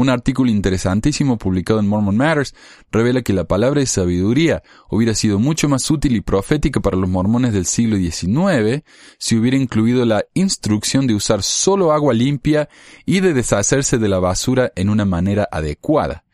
Un 0.00 0.08
artículo 0.08 0.50
interesantísimo 0.50 1.36
publicado 1.36 1.78
en 1.78 1.86
Mormon 1.86 2.16
Matters 2.16 2.54
revela 2.90 3.20
que 3.20 3.34
la 3.34 3.44
palabra 3.44 3.80
de 3.80 3.86
sabiduría 3.86 4.62
hubiera 4.88 5.14
sido 5.14 5.38
mucho 5.38 5.68
más 5.68 5.90
útil 5.90 6.16
y 6.16 6.22
profética 6.22 6.80
para 6.80 6.96
los 6.96 7.10
mormones 7.10 7.52
del 7.52 7.66
siglo 7.66 7.98
XIX 7.98 8.82
si 9.18 9.36
hubiera 9.36 9.58
incluido 9.58 10.06
la 10.06 10.24
instrucción 10.32 11.06
de 11.06 11.12
usar 11.12 11.42
solo 11.42 11.92
agua 11.92 12.14
limpia 12.14 12.70
y 13.04 13.20
de 13.20 13.34
deshacerse 13.34 13.98
de 13.98 14.08
la 14.08 14.20
basura 14.20 14.72
en 14.74 14.88
una 14.88 15.04
manera 15.04 15.46
adecuada. 15.52 16.24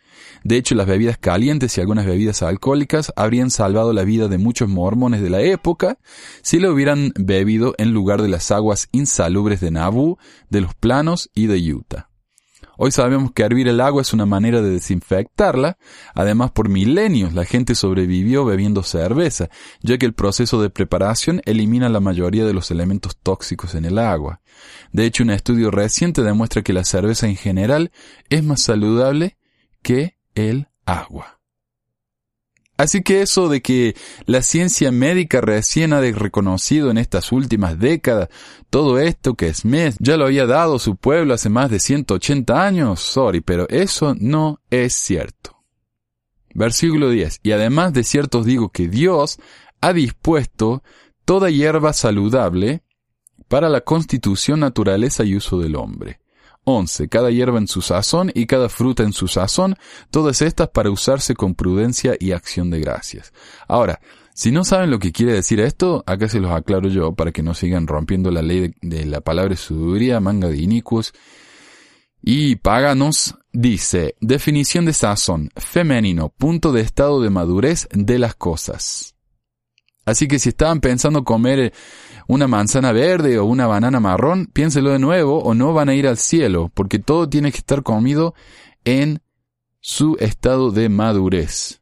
De 0.44 0.58
hecho, 0.58 0.76
las 0.76 0.87
bebidas 0.87 1.18
calientes 1.18 1.76
y 1.76 1.80
algunas 1.80 2.06
bebidas 2.06 2.44
alcohólicas 2.44 3.12
habrían 3.16 3.50
salvado 3.50 3.92
la 3.92 4.04
vida 4.04 4.28
de 4.28 4.38
muchos 4.38 4.68
mormones 4.68 5.23
de 5.23 5.30
la 5.30 5.40
época 5.42 5.99
si 6.40 6.61
lo 6.61 6.73
hubieran 6.73 7.12
bebido 7.18 7.75
en 7.78 7.92
lugar 7.92 8.23
de 8.23 8.28
las 8.28 8.52
aguas 8.52 8.88
insalubres 8.92 9.61
de 9.61 9.73
Nauvoo, 9.73 10.18
de 10.50 10.61
los 10.61 10.73
planos 10.76 11.30
y 11.35 11.49
de 11.49 11.75
Utah. 11.75 12.11
Hoy 12.78 12.90
sabemos 12.90 13.33
que 13.33 13.42
hervir 13.42 13.68
el 13.68 13.80
agua 13.80 14.02
es 14.02 14.12
una 14.12 14.26
manera 14.26 14.61
de 14.61 14.71
desinfectarla. 14.71 15.78
Además, 16.14 16.50
por 16.50 16.68
milenios 16.68 17.33
la 17.33 17.45
gente 17.45 17.75
sobrevivió 17.75 18.45
bebiendo 18.45 18.83
cerveza, 18.83 19.49
ya 19.80 19.99
que 19.99 20.06
el 20.06 20.12
proceso 20.12 20.61
de 20.61 20.71
preparación 20.71 21.40
elimina 21.45 21.88
la 21.88 22.00
mayoría 22.00 22.45
de 22.45 22.52
los 22.52 22.71
elementos 22.71 23.16
tóxicos 23.16 23.75
en 23.75 23.85
el 23.85 23.99
agua. 23.99 24.40
De 24.92 25.04
hecho, 25.06 25.23
un 25.23 25.30
estudio 25.30 25.71
reciente 25.71 26.23
demuestra 26.23 26.62
que 26.62 26.73
la 26.73 26.85
cerveza 26.85 27.26
en 27.26 27.37
general 27.37 27.92
es 28.28 28.42
más 28.42 28.61
saludable 28.62 29.37
que 29.83 30.16
el 30.35 30.68
agua. 30.85 31.36
Así 32.76 33.02
que 33.02 33.23
eso 33.23 33.49
de 33.49 33.62
que 33.62 33.97
la 34.26 34.42
ciencia 34.42 34.92
médica 34.92 35.40
recién 35.40 35.95
ha 35.95 36.00
reconocido 36.00 36.90
en 36.90 36.99
estas 36.99 37.33
últimas 37.33 37.78
décadas 37.78 38.28
todo 38.68 38.99
esto 38.99 39.35
que 39.35 39.52
Smith 39.54 39.95
ya 39.99 40.18
lo 40.18 40.26
había 40.26 40.47
dado 40.47 40.76
a 40.76 40.78
su 40.78 40.97
pueblo 40.97 41.33
hace 41.33 41.49
más 41.49 41.71
de 41.71 41.80
180 41.80 42.66
años, 42.66 43.00
sorry, 43.00 43.40
pero 43.40 43.66
eso 43.71 44.14
no 44.18 44.61
es 44.68 44.92
cierto. 44.92 45.56
Versículo 46.54 47.09
10. 47.11 47.40
Y 47.42 47.52
además 47.52 47.95
de 47.95 48.04
cierto 48.04 48.40
os 48.40 48.47
digo 48.47 48.68
que 48.68 48.88
Dios 48.88 49.38
ha 49.80 49.92
dispuesto 49.92 50.83
toda 51.25 51.50
hierba 51.50 51.92
saludable 51.95 52.83
para 53.49 53.68
la 53.68 53.80
constitución, 53.80 54.61
naturaleza 54.61 55.25
y 55.25 55.37
uso 55.37 55.59
del 55.59 55.76
hombre 55.76 56.21
11. 56.66 57.08
Cada 57.08 57.30
hierba 57.30 57.58
en 57.58 57.68
su 57.68 57.80
sazón 57.80 58.30
y 58.35 58.46
cada 58.46 58.68
fruta 58.68 59.04
en 59.04 59.12
su 59.12 59.28
sazón, 59.28 59.76
todas 60.11 60.42
estas 60.42 60.68
para 60.68 60.90
usarse 60.90 61.35
con 61.35 61.54
prudencia 61.54 62.16
y 62.18 62.32
acción 62.32 62.70
de 62.70 62.80
gracias. 62.80 63.32
Ahora, 63.68 64.00
si 64.35 64.50
no 64.50 64.64
saben 64.64 64.90
lo 64.90 64.99
que 64.99 65.12
quiere 65.12 65.32
decir 65.32 65.61
esto, 65.61 66.02
acá 66.06 66.28
se 66.28 66.40
los 66.40 66.50
aclaro 66.50 66.88
yo 66.88 67.14
para 67.14 67.30
que 67.30 67.42
no 67.42 67.54
sigan 67.54 67.87
rompiendo 67.87 68.30
la 68.32 68.42
ley 68.42 68.75
de, 68.82 69.06
la 69.06 69.20
palabra 69.20 69.56
suduría, 69.56 70.20
manga 70.20 70.49
de 70.49 70.58
inicuos 70.58 71.14
y 72.20 72.56
paganos. 72.56 73.37
Dice, 73.52 74.16
definición 74.20 74.85
de 74.85 74.92
sazón, 74.92 75.50
femenino, 75.56 76.28
punto 76.28 76.73
de 76.73 76.82
estado 76.82 77.23
de 77.23 77.30
madurez 77.30 77.88
de 77.92 78.18
las 78.18 78.35
cosas. 78.35 79.14
Así 80.04 80.28
que 80.28 80.38
si 80.38 80.50
estaban 80.50 80.80
pensando 80.80 81.25
comer 81.25 81.73
una 82.26 82.49
manzana 82.49 82.92
verde 82.92 83.38
o 83.38 83.45
una 83.45 83.66
banana 83.66 84.00
marrón, 84.00 84.47
piénselo 84.47 84.90
de 84.90 84.99
nuevo 84.99 85.42
o 85.42 85.54
no 85.54 85.73
van 85.73 85.88
a 85.88 85.95
ir 85.95 86.06
al 86.06 86.18
cielo, 86.18 86.71
porque 86.75 86.99
todo 86.99 87.28
tiene 87.28 87.52
que 87.52 87.59
estar 87.59 87.83
comido 87.83 88.35
en 88.85 89.21
su 89.80 90.16
estado 90.18 90.71
de 90.71 90.88
madurez. 90.88 91.80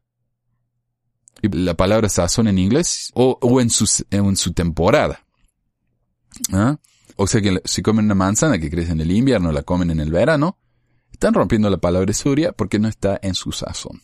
Y 1.42 1.48
la 1.48 1.74
palabra 1.74 2.08
sazón 2.08 2.48
en 2.48 2.58
inglés, 2.58 3.10
o, 3.14 3.60
en, 3.60 3.70
su, 3.70 3.86
en 4.10 4.36
su 4.36 4.52
temporada. 4.52 5.24
¿Ah? 6.52 6.78
O 7.16 7.26
sea 7.26 7.40
que 7.40 7.60
si 7.64 7.82
comen 7.82 8.06
una 8.06 8.14
manzana 8.14 8.58
que 8.58 8.70
crece 8.70 8.92
en 8.92 9.00
el 9.00 9.10
invierno, 9.10 9.52
la 9.52 9.62
comen 9.62 9.90
en 9.90 10.00
el 10.00 10.10
verano, 10.10 10.58
están 11.12 11.34
rompiendo 11.34 11.70
la 11.70 11.76
palabra 11.78 12.12
suria 12.12 12.52
porque 12.52 12.78
no 12.78 12.88
está 12.88 13.18
en 13.22 13.34
su 13.34 13.52
sazón. 13.52 14.02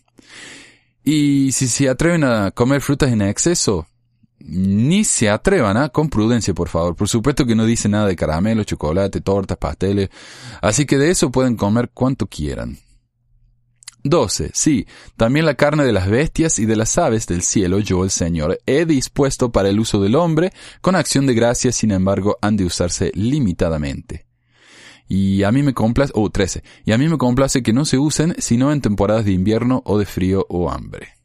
Y 1.02 1.52
si 1.52 1.66
se 1.66 1.88
atreven 1.88 2.24
a 2.24 2.50
comer 2.50 2.80
frutas 2.80 3.10
en 3.10 3.22
exceso, 3.22 3.86
ni 4.40 5.04
se 5.04 5.28
atrevan, 5.28 5.76
a 5.76 5.84
¿ah? 5.84 5.88
con 5.90 6.08
prudencia, 6.08 6.54
por 6.54 6.68
favor. 6.68 6.96
Por 6.96 7.08
supuesto 7.08 7.46
que 7.46 7.54
no 7.54 7.64
dice 7.64 7.88
nada 7.88 8.06
de 8.06 8.16
caramelo, 8.16 8.64
chocolate, 8.64 9.20
tortas, 9.20 9.58
pasteles, 9.58 10.10
así 10.62 10.86
que 10.86 10.98
de 10.98 11.10
eso 11.10 11.30
pueden 11.30 11.56
comer 11.56 11.90
cuanto 11.92 12.26
quieran. 12.26 12.78
12. 14.02 14.50
Sí, 14.54 14.86
también 15.16 15.44
la 15.44 15.54
carne 15.54 15.84
de 15.84 15.92
las 15.92 16.08
bestias 16.08 16.58
y 16.58 16.66
de 16.66 16.76
las 16.76 16.96
aves 16.96 17.26
del 17.26 17.42
cielo 17.42 17.80
yo 17.80 18.02
el 18.04 18.10
Señor 18.10 18.58
he 18.66 18.86
dispuesto 18.86 19.52
para 19.52 19.68
el 19.68 19.78
uso 19.78 20.00
del 20.00 20.16
hombre, 20.16 20.52
con 20.80 20.96
acción 20.96 21.26
de 21.26 21.34
gracia, 21.34 21.72
sin 21.72 21.90
embargo, 21.90 22.38
han 22.40 22.56
de 22.56 22.64
usarse 22.64 23.12
limitadamente. 23.14 24.26
Y 25.06 25.42
a 25.42 25.50
mí 25.50 25.62
me 25.62 25.74
complace, 25.74 26.12
oh, 26.14 26.30
13. 26.30 26.62
Y 26.84 26.92
a 26.92 26.98
mí 26.98 27.08
me 27.08 27.18
complace 27.18 27.62
que 27.62 27.72
no 27.72 27.84
se 27.84 27.98
usen 27.98 28.36
sino 28.38 28.72
en 28.72 28.80
temporadas 28.80 29.24
de 29.24 29.32
invierno 29.32 29.82
o 29.84 29.98
de 29.98 30.06
frío 30.06 30.46
o 30.48 30.70
hambre. 30.70 31.19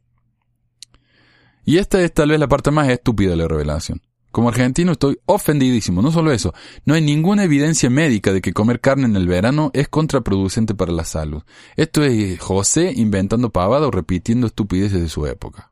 Y 1.65 1.77
esta 1.77 2.01
es 2.01 2.13
tal 2.13 2.29
vez 2.29 2.39
la 2.39 2.47
parte 2.47 2.71
más 2.71 2.87
estúpida 2.89 3.31
de 3.31 3.37
la 3.37 3.47
revelación. 3.47 4.01
Como 4.31 4.49
argentino 4.49 4.91
estoy 4.91 5.17
ofendidísimo. 5.25 6.01
No 6.01 6.11
solo 6.11 6.31
eso, 6.31 6.53
no 6.83 6.93
hay 6.93 7.01
ninguna 7.01 7.45
evidencia 7.45 7.89
médica 7.89 8.33
de 8.33 8.41
que 8.41 8.53
comer 8.53 8.81
carne 8.81 9.05
en 9.05 9.15
el 9.15 9.27
verano 9.27 9.71
es 9.73 9.87
contraproducente 9.87 10.75
para 10.75 10.91
la 10.91 11.05
salud. 11.05 11.41
Esto 11.75 12.03
es 12.03 12.39
José 12.39 12.91
inventando 12.95 13.49
pavada 13.49 13.87
o 13.87 13.91
repitiendo 13.91 14.45
estupideces 14.45 15.01
de 15.01 15.09
su 15.09 15.25
época. 15.25 15.71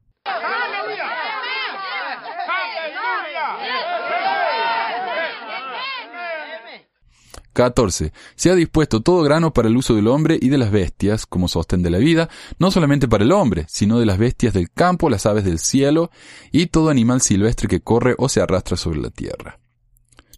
14. 7.54 8.12
Se 8.36 8.50
ha 8.50 8.56
dispuesto 8.56 9.02
todo 9.02 9.24
grano 9.24 9.54
para 9.54 9.68
el 9.68 9.78
uso 9.78 9.96
del 9.96 10.08
hombre 10.08 10.38
y 10.42 10.50
de 10.50 10.58
las 10.58 10.72
bestias, 10.72 11.26
como 11.26 11.48
sostén 11.48 11.82
de 11.82 11.90
la 11.90 12.00
vida, 12.00 12.30
no 12.60 12.72
solamente 12.72 13.08
para 13.08 13.24
el 13.24 13.32
hombre, 13.32 13.66
sino 13.70 14.00
de 14.00 14.06
las 14.06 14.18
bestias 14.18 14.54
del 14.54 14.72
campo, 14.72 15.10
las 15.10 15.26
aves 15.26 15.46
del 15.46 15.60
cielo 15.60 16.12
y 16.52 16.66
todo 16.68 16.90
animal 16.90 17.22
silvestre 17.22 17.68
que 17.68 17.82
corre 17.82 18.16
o 18.18 18.28
se 18.28 18.42
arrastra 18.42 18.76
sobre 18.76 19.00
la 19.00 19.10
tierra. 19.10 19.60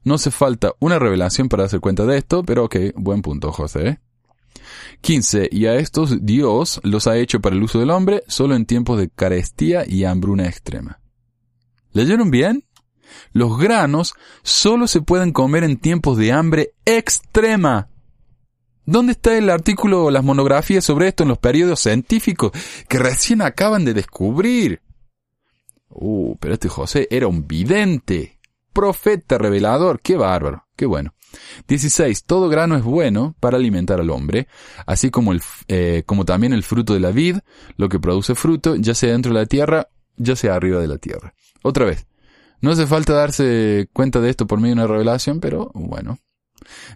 No 0.04 0.16
hace 0.16 0.30
falta 0.30 0.74
una 0.80 1.00
revelación 1.00 1.50
para 1.50 1.64
darse 1.64 1.80
cuenta 1.80 2.06
de 2.06 2.18
esto, 2.18 2.44
pero 2.44 2.66
ok, 2.66 2.76
buen 2.96 3.24
punto, 3.24 3.52
José. 3.52 4.00
15. 5.02 5.50
Y 5.52 5.66
a 5.66 5.76
estos 5.76 6.26
Dios 6.26 6.80
los 6.84 7.08
ha 7.08 7.18
hecho 7.18 7.40
para 7.40 7.56
el 7.56 7.64
uso 7.64 7.80
del 7.80 7.90
hombre 7.90 8.24
solo 8.28 8.56
en 8.56 8.66
tiempos 8.66 9.00
de 9.00 9.10
carestía 9.10 9.84
y 9.88 10.04
hambruna 10.04 10.48
extrema. 10.48 11.00
¿Leyeron 11.92 12.30
bien? 12.30 12.64
Los 13.32 13.58
granos 13.58 14.14
solo 14.44 14.88
se 14.88 15.02
pueden 15.02 15.32
comer 15.32 15.64
en 15.64 15.78
tiempos 15.78 16.18
de 16.18 16.32
hambre 16.32 16.74
extrema. 16.86 17.90
¿Dónde 18.86 19.14
está 19.14 19.36
el 19.38 19.50
artículo 19.50 20.06
o 20.06 20.12
las 20.12 20.24
monografías 20.24 20.84
sobre 20.84 21.08
esto 21.08 21.24
en 21.24 21.30
los 21.30 21.40
periodos 21.40 21.80
científicos 21.80 22.52
que 22.88 23.00
recién 23.00 23.42
acaban 23.42 23.84
de 23.84 23.96
descubrir? 23.96 24.82
Uh, 25.90 26.36
pero 26.38 26.54
este 26.54 26.70
José 26.70 27.08
era 27.10 27.28
un 27.28 27.48
vidente, 27.48 28.40
profeta 28.74 29.38
revelador, 29.38 30.02
qué 30.02 30.18
bárbaro, 30.18 30.66
qué 30.76 30.86
bueno. 30.86 31.14
16. 31.68 32.26
Todo 32.26 32.50
grano 32.50 32.76
es 32.76 32.84
bueno 32.84 33.36
para 33.40 33.58
alimentar 33.58 34.00
al 34.00 34.10
hombre, 34.10 34.48
así 34.86 35.10
como, 35.10 35.32
el, 35.32 35.42
eh, 35.68 36.04
como 36.06 36.26
también 36.26 36.54
el 36.54 36.64
fruto 36.64 36.94
de 36.94 37.00
la 37.00 37.12
vid, 37.12 37.38
lo 37.78 37.90
que 37.90 38.00
produce 38.00 38.36
fruto, 38.36 38.76
ya 38.76 38.94
sea 38.94 39.12
dentro 39.12 39.34
de 39.34 39.40
la 39.40 39.46
tierra, 39.46 39.88
ya 40.18 40.36
sea 40.36 40.56
arriba 40.56 40.80
de 40.80 40.88
la 40.88 40.98
tierra. 40.98 41.34
Otra 41.64 41.86
vez, 41.86 42.06
no 42.62 42.72
hace 42.72 42.88
falta 42.88 43.14
darse 43.14 43.90
cuenta 43.94 44.22
de 44.22 44.30
esto 44.30 44.48
por 44.48 44.60
medio 44.60 44.76
de 44.76 44.82
una 44.82 44.92
revelación, 44.92 45.40
pero 45.40 45.72
bueno. 45.74 46.20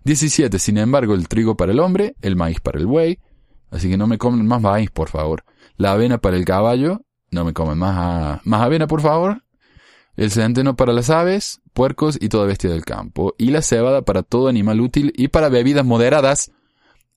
17. 0.03 0.57
Sin 0.59 0.77
embargo, 0.77 1.13
el 1.13 1.27
trigo 1.27 1.55
para 1.55 1.71
el 1.71 1.79
hombre, 1.79 2.15
el 2.21 2.35
maíz 2.35 2.59
para 2.59 2.79
el 2.79 2.87
buey, 2.87 3.19
así 3.71 3.89
que 3.89 3.97
no 3.97 4.07
me 4.07 4.17
comen 4.17 4.45
más 4.47 4.61
maíz, 4.61 4.89
por 4.89 5.09
favor. 5.09 5.43
La 5.77 5.91
avena 5.91 6.17
para 6.17 6.37
el 6.37 6.45
caballo, 6.45 7.01
no 7.31 7.45
me 7.45 7.53
comen 7.53 7.77
más, 7.77 8.45
más 8.45 8.61
avena, 8.61 8.87
por 8.87 9.01
favor. 9.01 9.43
El 10.15 10.31
centeno 10.31 10.75
para 10.75 10.91
las 10.91 11.09
aves, 11.09 11.61
puercos 11.73 12.17
y 12.19 12.29
toda 12.29 12.45
bestia 12.45 12.69
del 12.69 12.83
campo. 12.83 13.35
Y 13.37 13.51
la 13.51 13.61
cebada 13.61 14.01
para 14.01 14.23
todo 14.23 14.49
animal 14.49 14.81
útil 14.81 15.13
y 15.15 15.29
para 15.29 15.49
bebidas 15.49 15.85
moderadas, 15.85 16.51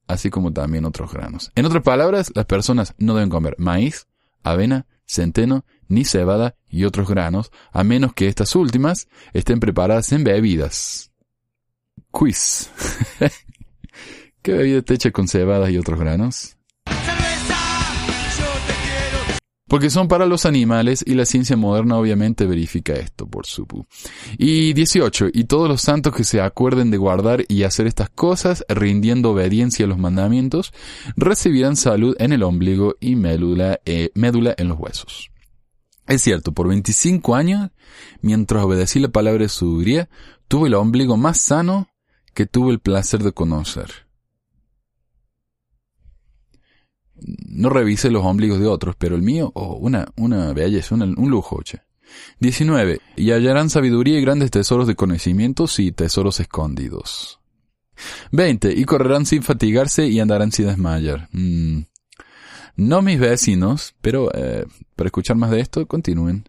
así 0.06 0.30
como 0.30 0.52
también 0.52 0.84
otros 0.84 1.12
granos. 1.12 1.50
En 1.54 1.66
otras 1.66 1.82
palabras, 1.82 2.30
las 2.34 2.44
personas 2.46 2.94
no 2.98 3.14
deben 3.14 3.30
comer 3.30 3.56
maíz, 3.58 4.06
avena, 4.44 4.86
centeno 5.04 5.64
ni 5.92 6.04
cebada 6.04 6.56
y 6.68 6.84
otros 6.84 7.08
granos, 7.08 7.52
a 7.70 7.84
menos 7.84 8.14
que 8.14 8.28
estas 8.28 8.56
últimas 8.56 9.08
estén 9.32 9.60
preparadas 9.60 10.10
en 10.12 10.24
bebidas. 10.24 11.12
Quiz. 12.10 12.70
¿Qué 14.42 14.52
bebida 14.52 14.82
te 14.82 14.94
echa 14.94 15.10
con 15.12 15.28
cebada 15.28 15.70
y 15.70 15.78
otros 15.78 16.00
granos? 16.00 16.56
Porque 19.72 19.88
son 19.88 20.06
para 20.06 20.26
los 20.26 20.44
animales 20.44 21.02
y 21.06 21.14
la 21.14 21.24
ciencia 21.24 21.56
moderna 21.56 21.96
obviamente 21.96 22.44
verifica 22.44 22.92
esto, 22.92 23.26
por 23.26 23.46
supu. 23.46 23.86
Y 24.36 24.74
18. 24.74 25.28
Y 25.32 25.44
todos 25.44 25.66
los 25.66 25.80
santos 25.80 26.14
que 26.14 26.24
se 26.24 26.42
acuerden 26.42 26.90
de 26.90 26.98
guardar 26.98 27.46
y 27.48 27.62
hacer 27.62 27.86
estas 27.86 28.10
cosas, 28.10 28.66
rindiendo 28.68 29.30
obediencia 29.30 29.86
a 29.86 29.88
los 29.88 29.96
mandamientos, 29.96 30.74
recibirán 31.16 31.76
salud 31.76 32.14
en 32.18 32.34
el 32.34 32.42
ombligo 32.42 32.96
y 33.00 33.16
médula, 33.16 33.80
eh, 33.86 34.10
médula 34.14 34.54
en 34.58 34.68
los 34.68 34.78
huesos. 34.78 35.31
Es 36.06 36.22
cierto, 36.22 36.52
por 36.52 36.68
25 36.68 37.34
años, 37.34 37.70
mientras 38.20 38.64
obedecí 38.64 38.98
la 38.98 39.08
palabra 39.08 39.44
de 39.44 39.48
sabiduría, 39.48 40.08
tuve 40.48 40.68
el 40.68 40.74
ombligo 40.74 41.16
más 41.16 41.38
sano 41.38 41.88
que 42.34 42.46
tuve 42.46 42.72
el 42.72 42.80
placer 42.80 43.22
de 43.22 43.32
conocer. 43.32 44.06
No 47.14 47.70
revise 47.70 48.10
los 48.10 48.24
ombligos 48.24 48.58
de 48.58 48.66
otros, 48.66 48.96
pero 48.98 49.14
el 49.14 49.22
mío, 49.22 49.52
oh, 49.54 49.76
una, 49.76 50.08
una 50.16 50.52
belleza, 50.52 50.94
un 50.94 51.30
lujo, 51.30 51.62
che. 51.62 51.82
19. 52.40 53.00
Y 53.16 53.30
hallarán 53.30 53.70
sabiduría 53.70 54.18
y 54.18 54.22
grandes 54.22 54.50
tesoros 54.50 54.86
de 54.86 54.96
conocimientos 54.96 55.78
y 55.78 55.92
tesoros 55.92 56.40
escondidos. 56.40 57.40
20. 58.32 58.72
Y 58.72 58.84
correrán 58.84 59.26
sin 59.26 59.42
fatigarse 59.42 60.08
y 60.08 60.20
andarán 60.20 60.52
sin 60.52 60.66
desmayar. 60.66 61.28
Mm. 61.32 61.82
No 62.76 63.02
mis 63.02 63.20
vecinos, 63.20 63.94
pero 64.00 64.30
eh, 64.34 64.64
para 64.96 65.08
escuchar 65.08 65.36
más 65.36 65.50
de 65.50 65.60
esto, 65.60 65.86
continúen 65.86 66.44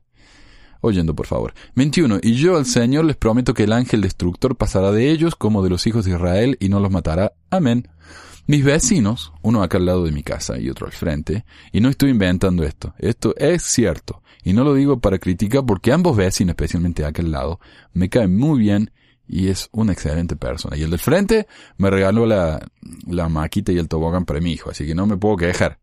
oyendo, 0.84 1.16
por 1.16 1.28
favor. 1.28 1.54
21. 1.76 2.20
Y 2.22 2.36
yo 2.36 2.58
al 2.58 2.66
Señor 2.66 3.06
les 3.06 3.16
prometo 3.16 3.54
que 3.54 3.64
el 3.64 3.74
ángel 3.74 4.02
destructor 4.02 4.56
pasará 4.56 4.92
de 4.92 5.10
ellos 5.10 5.36
como 5.36 5.64
de 5.64 5.70
los 5.70 5.88
hijos 5.88 6.06
de 6.06 6.12
Israel 6.12 6.58
y 6.60 6.70
no 6.70 6.80
los 6.80 6.92
matará. 6.92 7.34
Amén. 7.50 7.88
Mis 8.46 8.64
vecinos, 8.66 9.32
uno 9.42 9.64
acá 9.64 9.78
al 9.78 9.86
lado 9.86 10.04
de 10.04 10.12
mi 10.12 10.22
casa 10.22 10.60
y 10.60 10.70
otro 10.70 10.86
al 10.86 10.92
frente, 10.92 11.46
y 11.72 11.80
no 11.80 11.88
estoy 11.88 12.10
inventando 12.10 12.64
esto, 12.64 12.94
esto 12.98 13.34
es 13.38 13.64
cierto, 13.64 14.22
y 14.44 14.52
no 14.52 14.66
lo 14.66 14.74
digo 14.74 15.00
para 15.00 15.18
criticar 15.18 15.66
porque 15.66 15.94
ambos 15.94 16.18
vecinos, 16.18 16.52
especialmente 16.52 17.06
acá 17.06 17.22
al 17.22 17.32
lado, 17.32 17.62
me 17.94 18.10
caen 18.10 18.38
muy 18.38 18.60
bien 18.60 18.92
y 19.30 19.48
es 19.48 19.70
una 19.72 19.94
excelente 19.94 20.36
persona. 20.36 20.76
Y 20.76 20.84
el 20.84 20.90
del 20.90 21.00
frente 21.00 21.48
me 21.78 21.90
regaló 21.90 22.26
la, 22.26 22.60
la 23.08 23.30
maquita 23.30 23.72
y 23.72 23.78
el 23.78 23.88
tobogán 23.88 24.26
para 24.26 24.42
mi 24.42 24.52
hijo, 24.52 24.72
así 24.72 24.86
que 24.86 24.94
no 24.94 25.06
me 25.06 25.16
puedo 25.16 25.38
quejar 25.38 25.80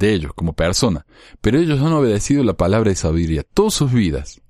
de 0.00 0.14
ellos 0.14 0.32
como 0.34 0.54
persona. 0.54 1.06
Pero 1.40 1.60
ellos 1.60 1.78
han 1.80 1.92
obedecido 1.92 2.42
la 2.42 2.54
palabra 2.54 2.90
de 2.90 2.96
sabiduría 2.96 3.44
todas 3.44 3.74
sus 3.74 3.92
vidas. 3.92 4.40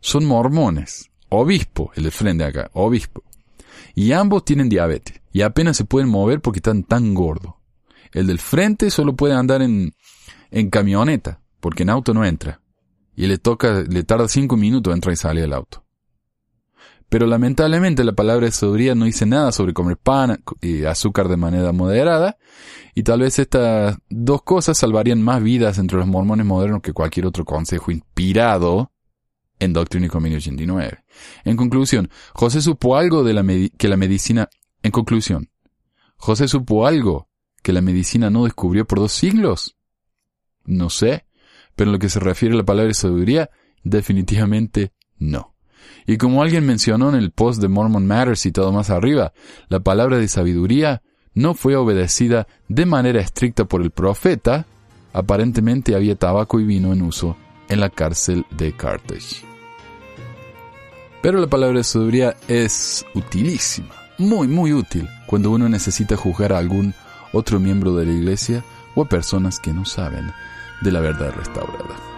Son 0.00 0.24
mormones. 0.24 1.10
Obispo, 1.28 1.90
el 1.96 2.04
del 2.04 2.12
frente 2.12 2.44
acá, 2.44 2.70
obispo. 2.72 3.22
Y 3.94 4.12
ambos 4.12 4.44
tienen 4.44 4.68
diabetes. 4.68 5.20
Y 5.32 5.42
apenas 5.42 5.76
se 5.76 5.84
pueden 5.84 6.08
mover 6.08 6.40
porque 6.40 6.58
están 6.58 6.84
tan 6.84 7.12
gordos. 7.12 7.54
El 8.12 8.28
del 8.28 8.38
frente 8.38 8.90
solo 8.90 9.16
puede 9.16 9.34
andar 9.34 9.60
en, 9.60 9.94
en 10.50 10.70
camioneta, 10.70 11.40
porque 11.58 11.82
en 11.82 11.90
auto 11.90 12.14
no 12.14 12.24
entra. 12.24 12.60
Y 13.16 13.26
le 13.26 13.38
toca, 13.38 13.82
le 13.82 14.04
tarda 14.04 14.28
cinco 14.28 14.56
minutos 14.56 14.94
entrar 14.94 15.12
y 15.12 15.16
salir 15.16 15.42
del 15.42 15.52
auto. 15.52 15.83
Pero 17.14 17.28
lamentablemente 17.28 18.02
la 18.02 18.10
palabra 18.10 18.46
de 18.46 18.50
sabiduría 18.50 18.96
no 18.96 19.04
dice 19.04 19.24
nada 19.24 19.52
sobre 19.52 19.72
comer 19.72 19.96
pan 19.96 20.42
y 20.60 20.82
azúcar 20.82 21.28
de 21.28 21.36
manera 21.36 21.70
moderada, 21.70 22.38
y 22.92 23.04
tal 23.04 23.20
vez 23.20 23.38
estas 23.38 23.98
dos 24.08 24.42
cosas 24.42 24.76
salvarían 24.76 25.22
más 25.22 25.40
vidas 25.40 25.78
entre 25.78 25.96
los 25.96 26.08
mormones 26.08 26.44
modernos 26.44 26.82
que 26.82 26.92
cualquier 26.92 27.26
otro 27.26 27.44
consejo 27.44 27.92
inspirado 27.92 28.90
en 29.60 29.72
Doctrina 29.72 30.06
y 30.06 30.08
Convenio 30.08 30.38
89. 30.38 31.04
En 31.44 31.56
conclusión, 31.56 32.10
José 32.32 32.60
supo 32.60 32.96
algo 32.96 33.22
de 33.22 33.32
la 33.32 33.44
que 33.78 33.86
la 33.86 33.96
medicina... 33.96 34.48
En 34.82 34.90
conclusión, 34.90 35.50
José 36.16 36.48
supo 36.48 36.84
algo 36.84 37.28
que 37.62 37.72
la 37.72 37.80
medicina 37.80 38.28
no 38.28 38.42
descubrió 38.42 38.88
por 38.88 38.98
dos 38.98 39.12
siglos. 39.12 39.76
No 40.64 40.90
sé, 40.90 41.26
pero 41.76 41.90
en 41.90 41.92
lo 41.92 42.00
que 42.00 42.08
se 42.08 42.18
refiere 42.18 42.56
a 42.56 42.58
la 42.58 42.64
palabra 42.64 42.88
de 42.88 42.94
sabiduría, 42.94 43.50
definitivamente 43.84 44.92
no. 45.16 45.53
Y 46.06 46.18
como 46.18 46.42
alguien 46.42 46.66
mencionó 46.66 47.08
en 47.08 47.14
el 47.14 47.30
post 47.30 47.60
de 47.60 47.68
Mormon 47.68 48.06
Matters 48.06 48.46
y 48.46 48.52
todo 48.52 48.72
más 48.72 48.90
arriba, 48.90 49.32
la 49.68 49.80
palabra 49.80 50.18
de 50.18 50.28
sabiduría 50.28 51.02
no 51.34 51.54
fue 51.54 51.76
obedecida 51.76 52.46
de 52.68 52.86
manera 52.86 53.20
estricta 53.20 53.64
por 53.64 53.82
el 53.82 53.90
profeta, 53.90 54.66
aparentemente 55.12 55.94
había 55.94 56.14
tabaco 56.14 56.60
y 56.60 56.64
vino 56.64 56.92
en 56.92 57.02
uso 57.02 57.36
en 57.68 57.80
la 57.80 57.90
cárcel 57.90 58.44
de 58.50 58.72
Carthage. 58.72 59.44
Pero 61.22 61.40
la 61.40 61.46
palabra 61.46 61.78
de 61.78 61.84
sabiduría 61.84 62.36
es 62.48 63.06
utilísima, 63.14 63.94
muy 64.18 64.46
muy 64.46 64.72
útil, 64.72 65.08
cuando 65.26 65.50
uno 65.50 65.68
necesita 65.68 66.16
juzgar 66.16 66.52
a 66.52 66.58
algún 66.58 66.94
otro 67.32 67.58
miembro 67.58 67.96
de 67.96 68.06
la 68.06 68.12
iglesia 68.12 68.62
o 68.94 69.02
a 69.02 69.08
personas 69.08 69.58
que 69.58 69.72
no 69.72 69.84
saben 69.84 70.30
de 70.82 70.92
la 70.92 71.00
verdad 71.00 71.32
restaurada. 71.34 72.13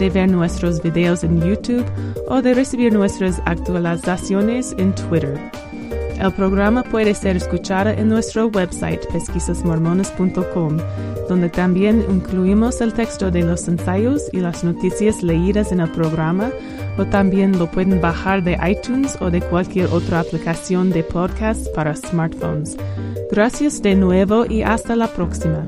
de 0.00 0.10
ver 0.10 0.28
nuestros 0.28 0.82
videos 0.82 1.22
en 1.22 1.40
YouTube 1.40 1.86
o 2.26 2.42
de 2.42 2.52
recibir 2.52 2.92
nuestras 2.92 3.40
actualizaciones 3.44 4.74
en 4.78 4.92
Twitter. 4.96 5.38
El 6.20 6.32
programa 6.32 6.82
puede 6.82 7.14
ser 7.14 7.36
escuchado 7.36 7.88
en 7.90 8.10
nuestro 8.10 8.48
website 8.48 9.00
pesquisasmormones.com, 9.10 10.76
donde 11.30 11.48
también 11.48 12.04
incluimos 12.10 12.82
el 12.82 12.92
texto 12.92 13.30
de 13.30 13.42
los 13.42 13.66
ensayos 13.68 14.28
y 14.30 14.40
las 14.40 14.62
noticias 14.62 15.22
leídas 15.22 15.72
en 15.72 15.80
el 15.80 15.88
programa, 15.90 16.50
o 16.98 17.06
también 17.06 17.58
lo 17.58 17.70
pueden 17.70 18.02
bajar 18.02 18.42
de 18.42 18.58
iTunes 18.68 19.16
o 19.20 19.30
de 19.30 19.40
cualquier 19.40 19.86
otra 19.86 20.20
aplicación 20.20 20.90
de 20.90 21.04
podcast 21.04 21.66
para 21.74 21.96
smartphones. 21.96 22.76
Gracias 23.30 23.80
de 23.80 23.94
nuevo 23.94 24.44
y 24.44 24.60
hasta 24.60 24.96
la 24.96 25.08
próxima. 25.08 25.66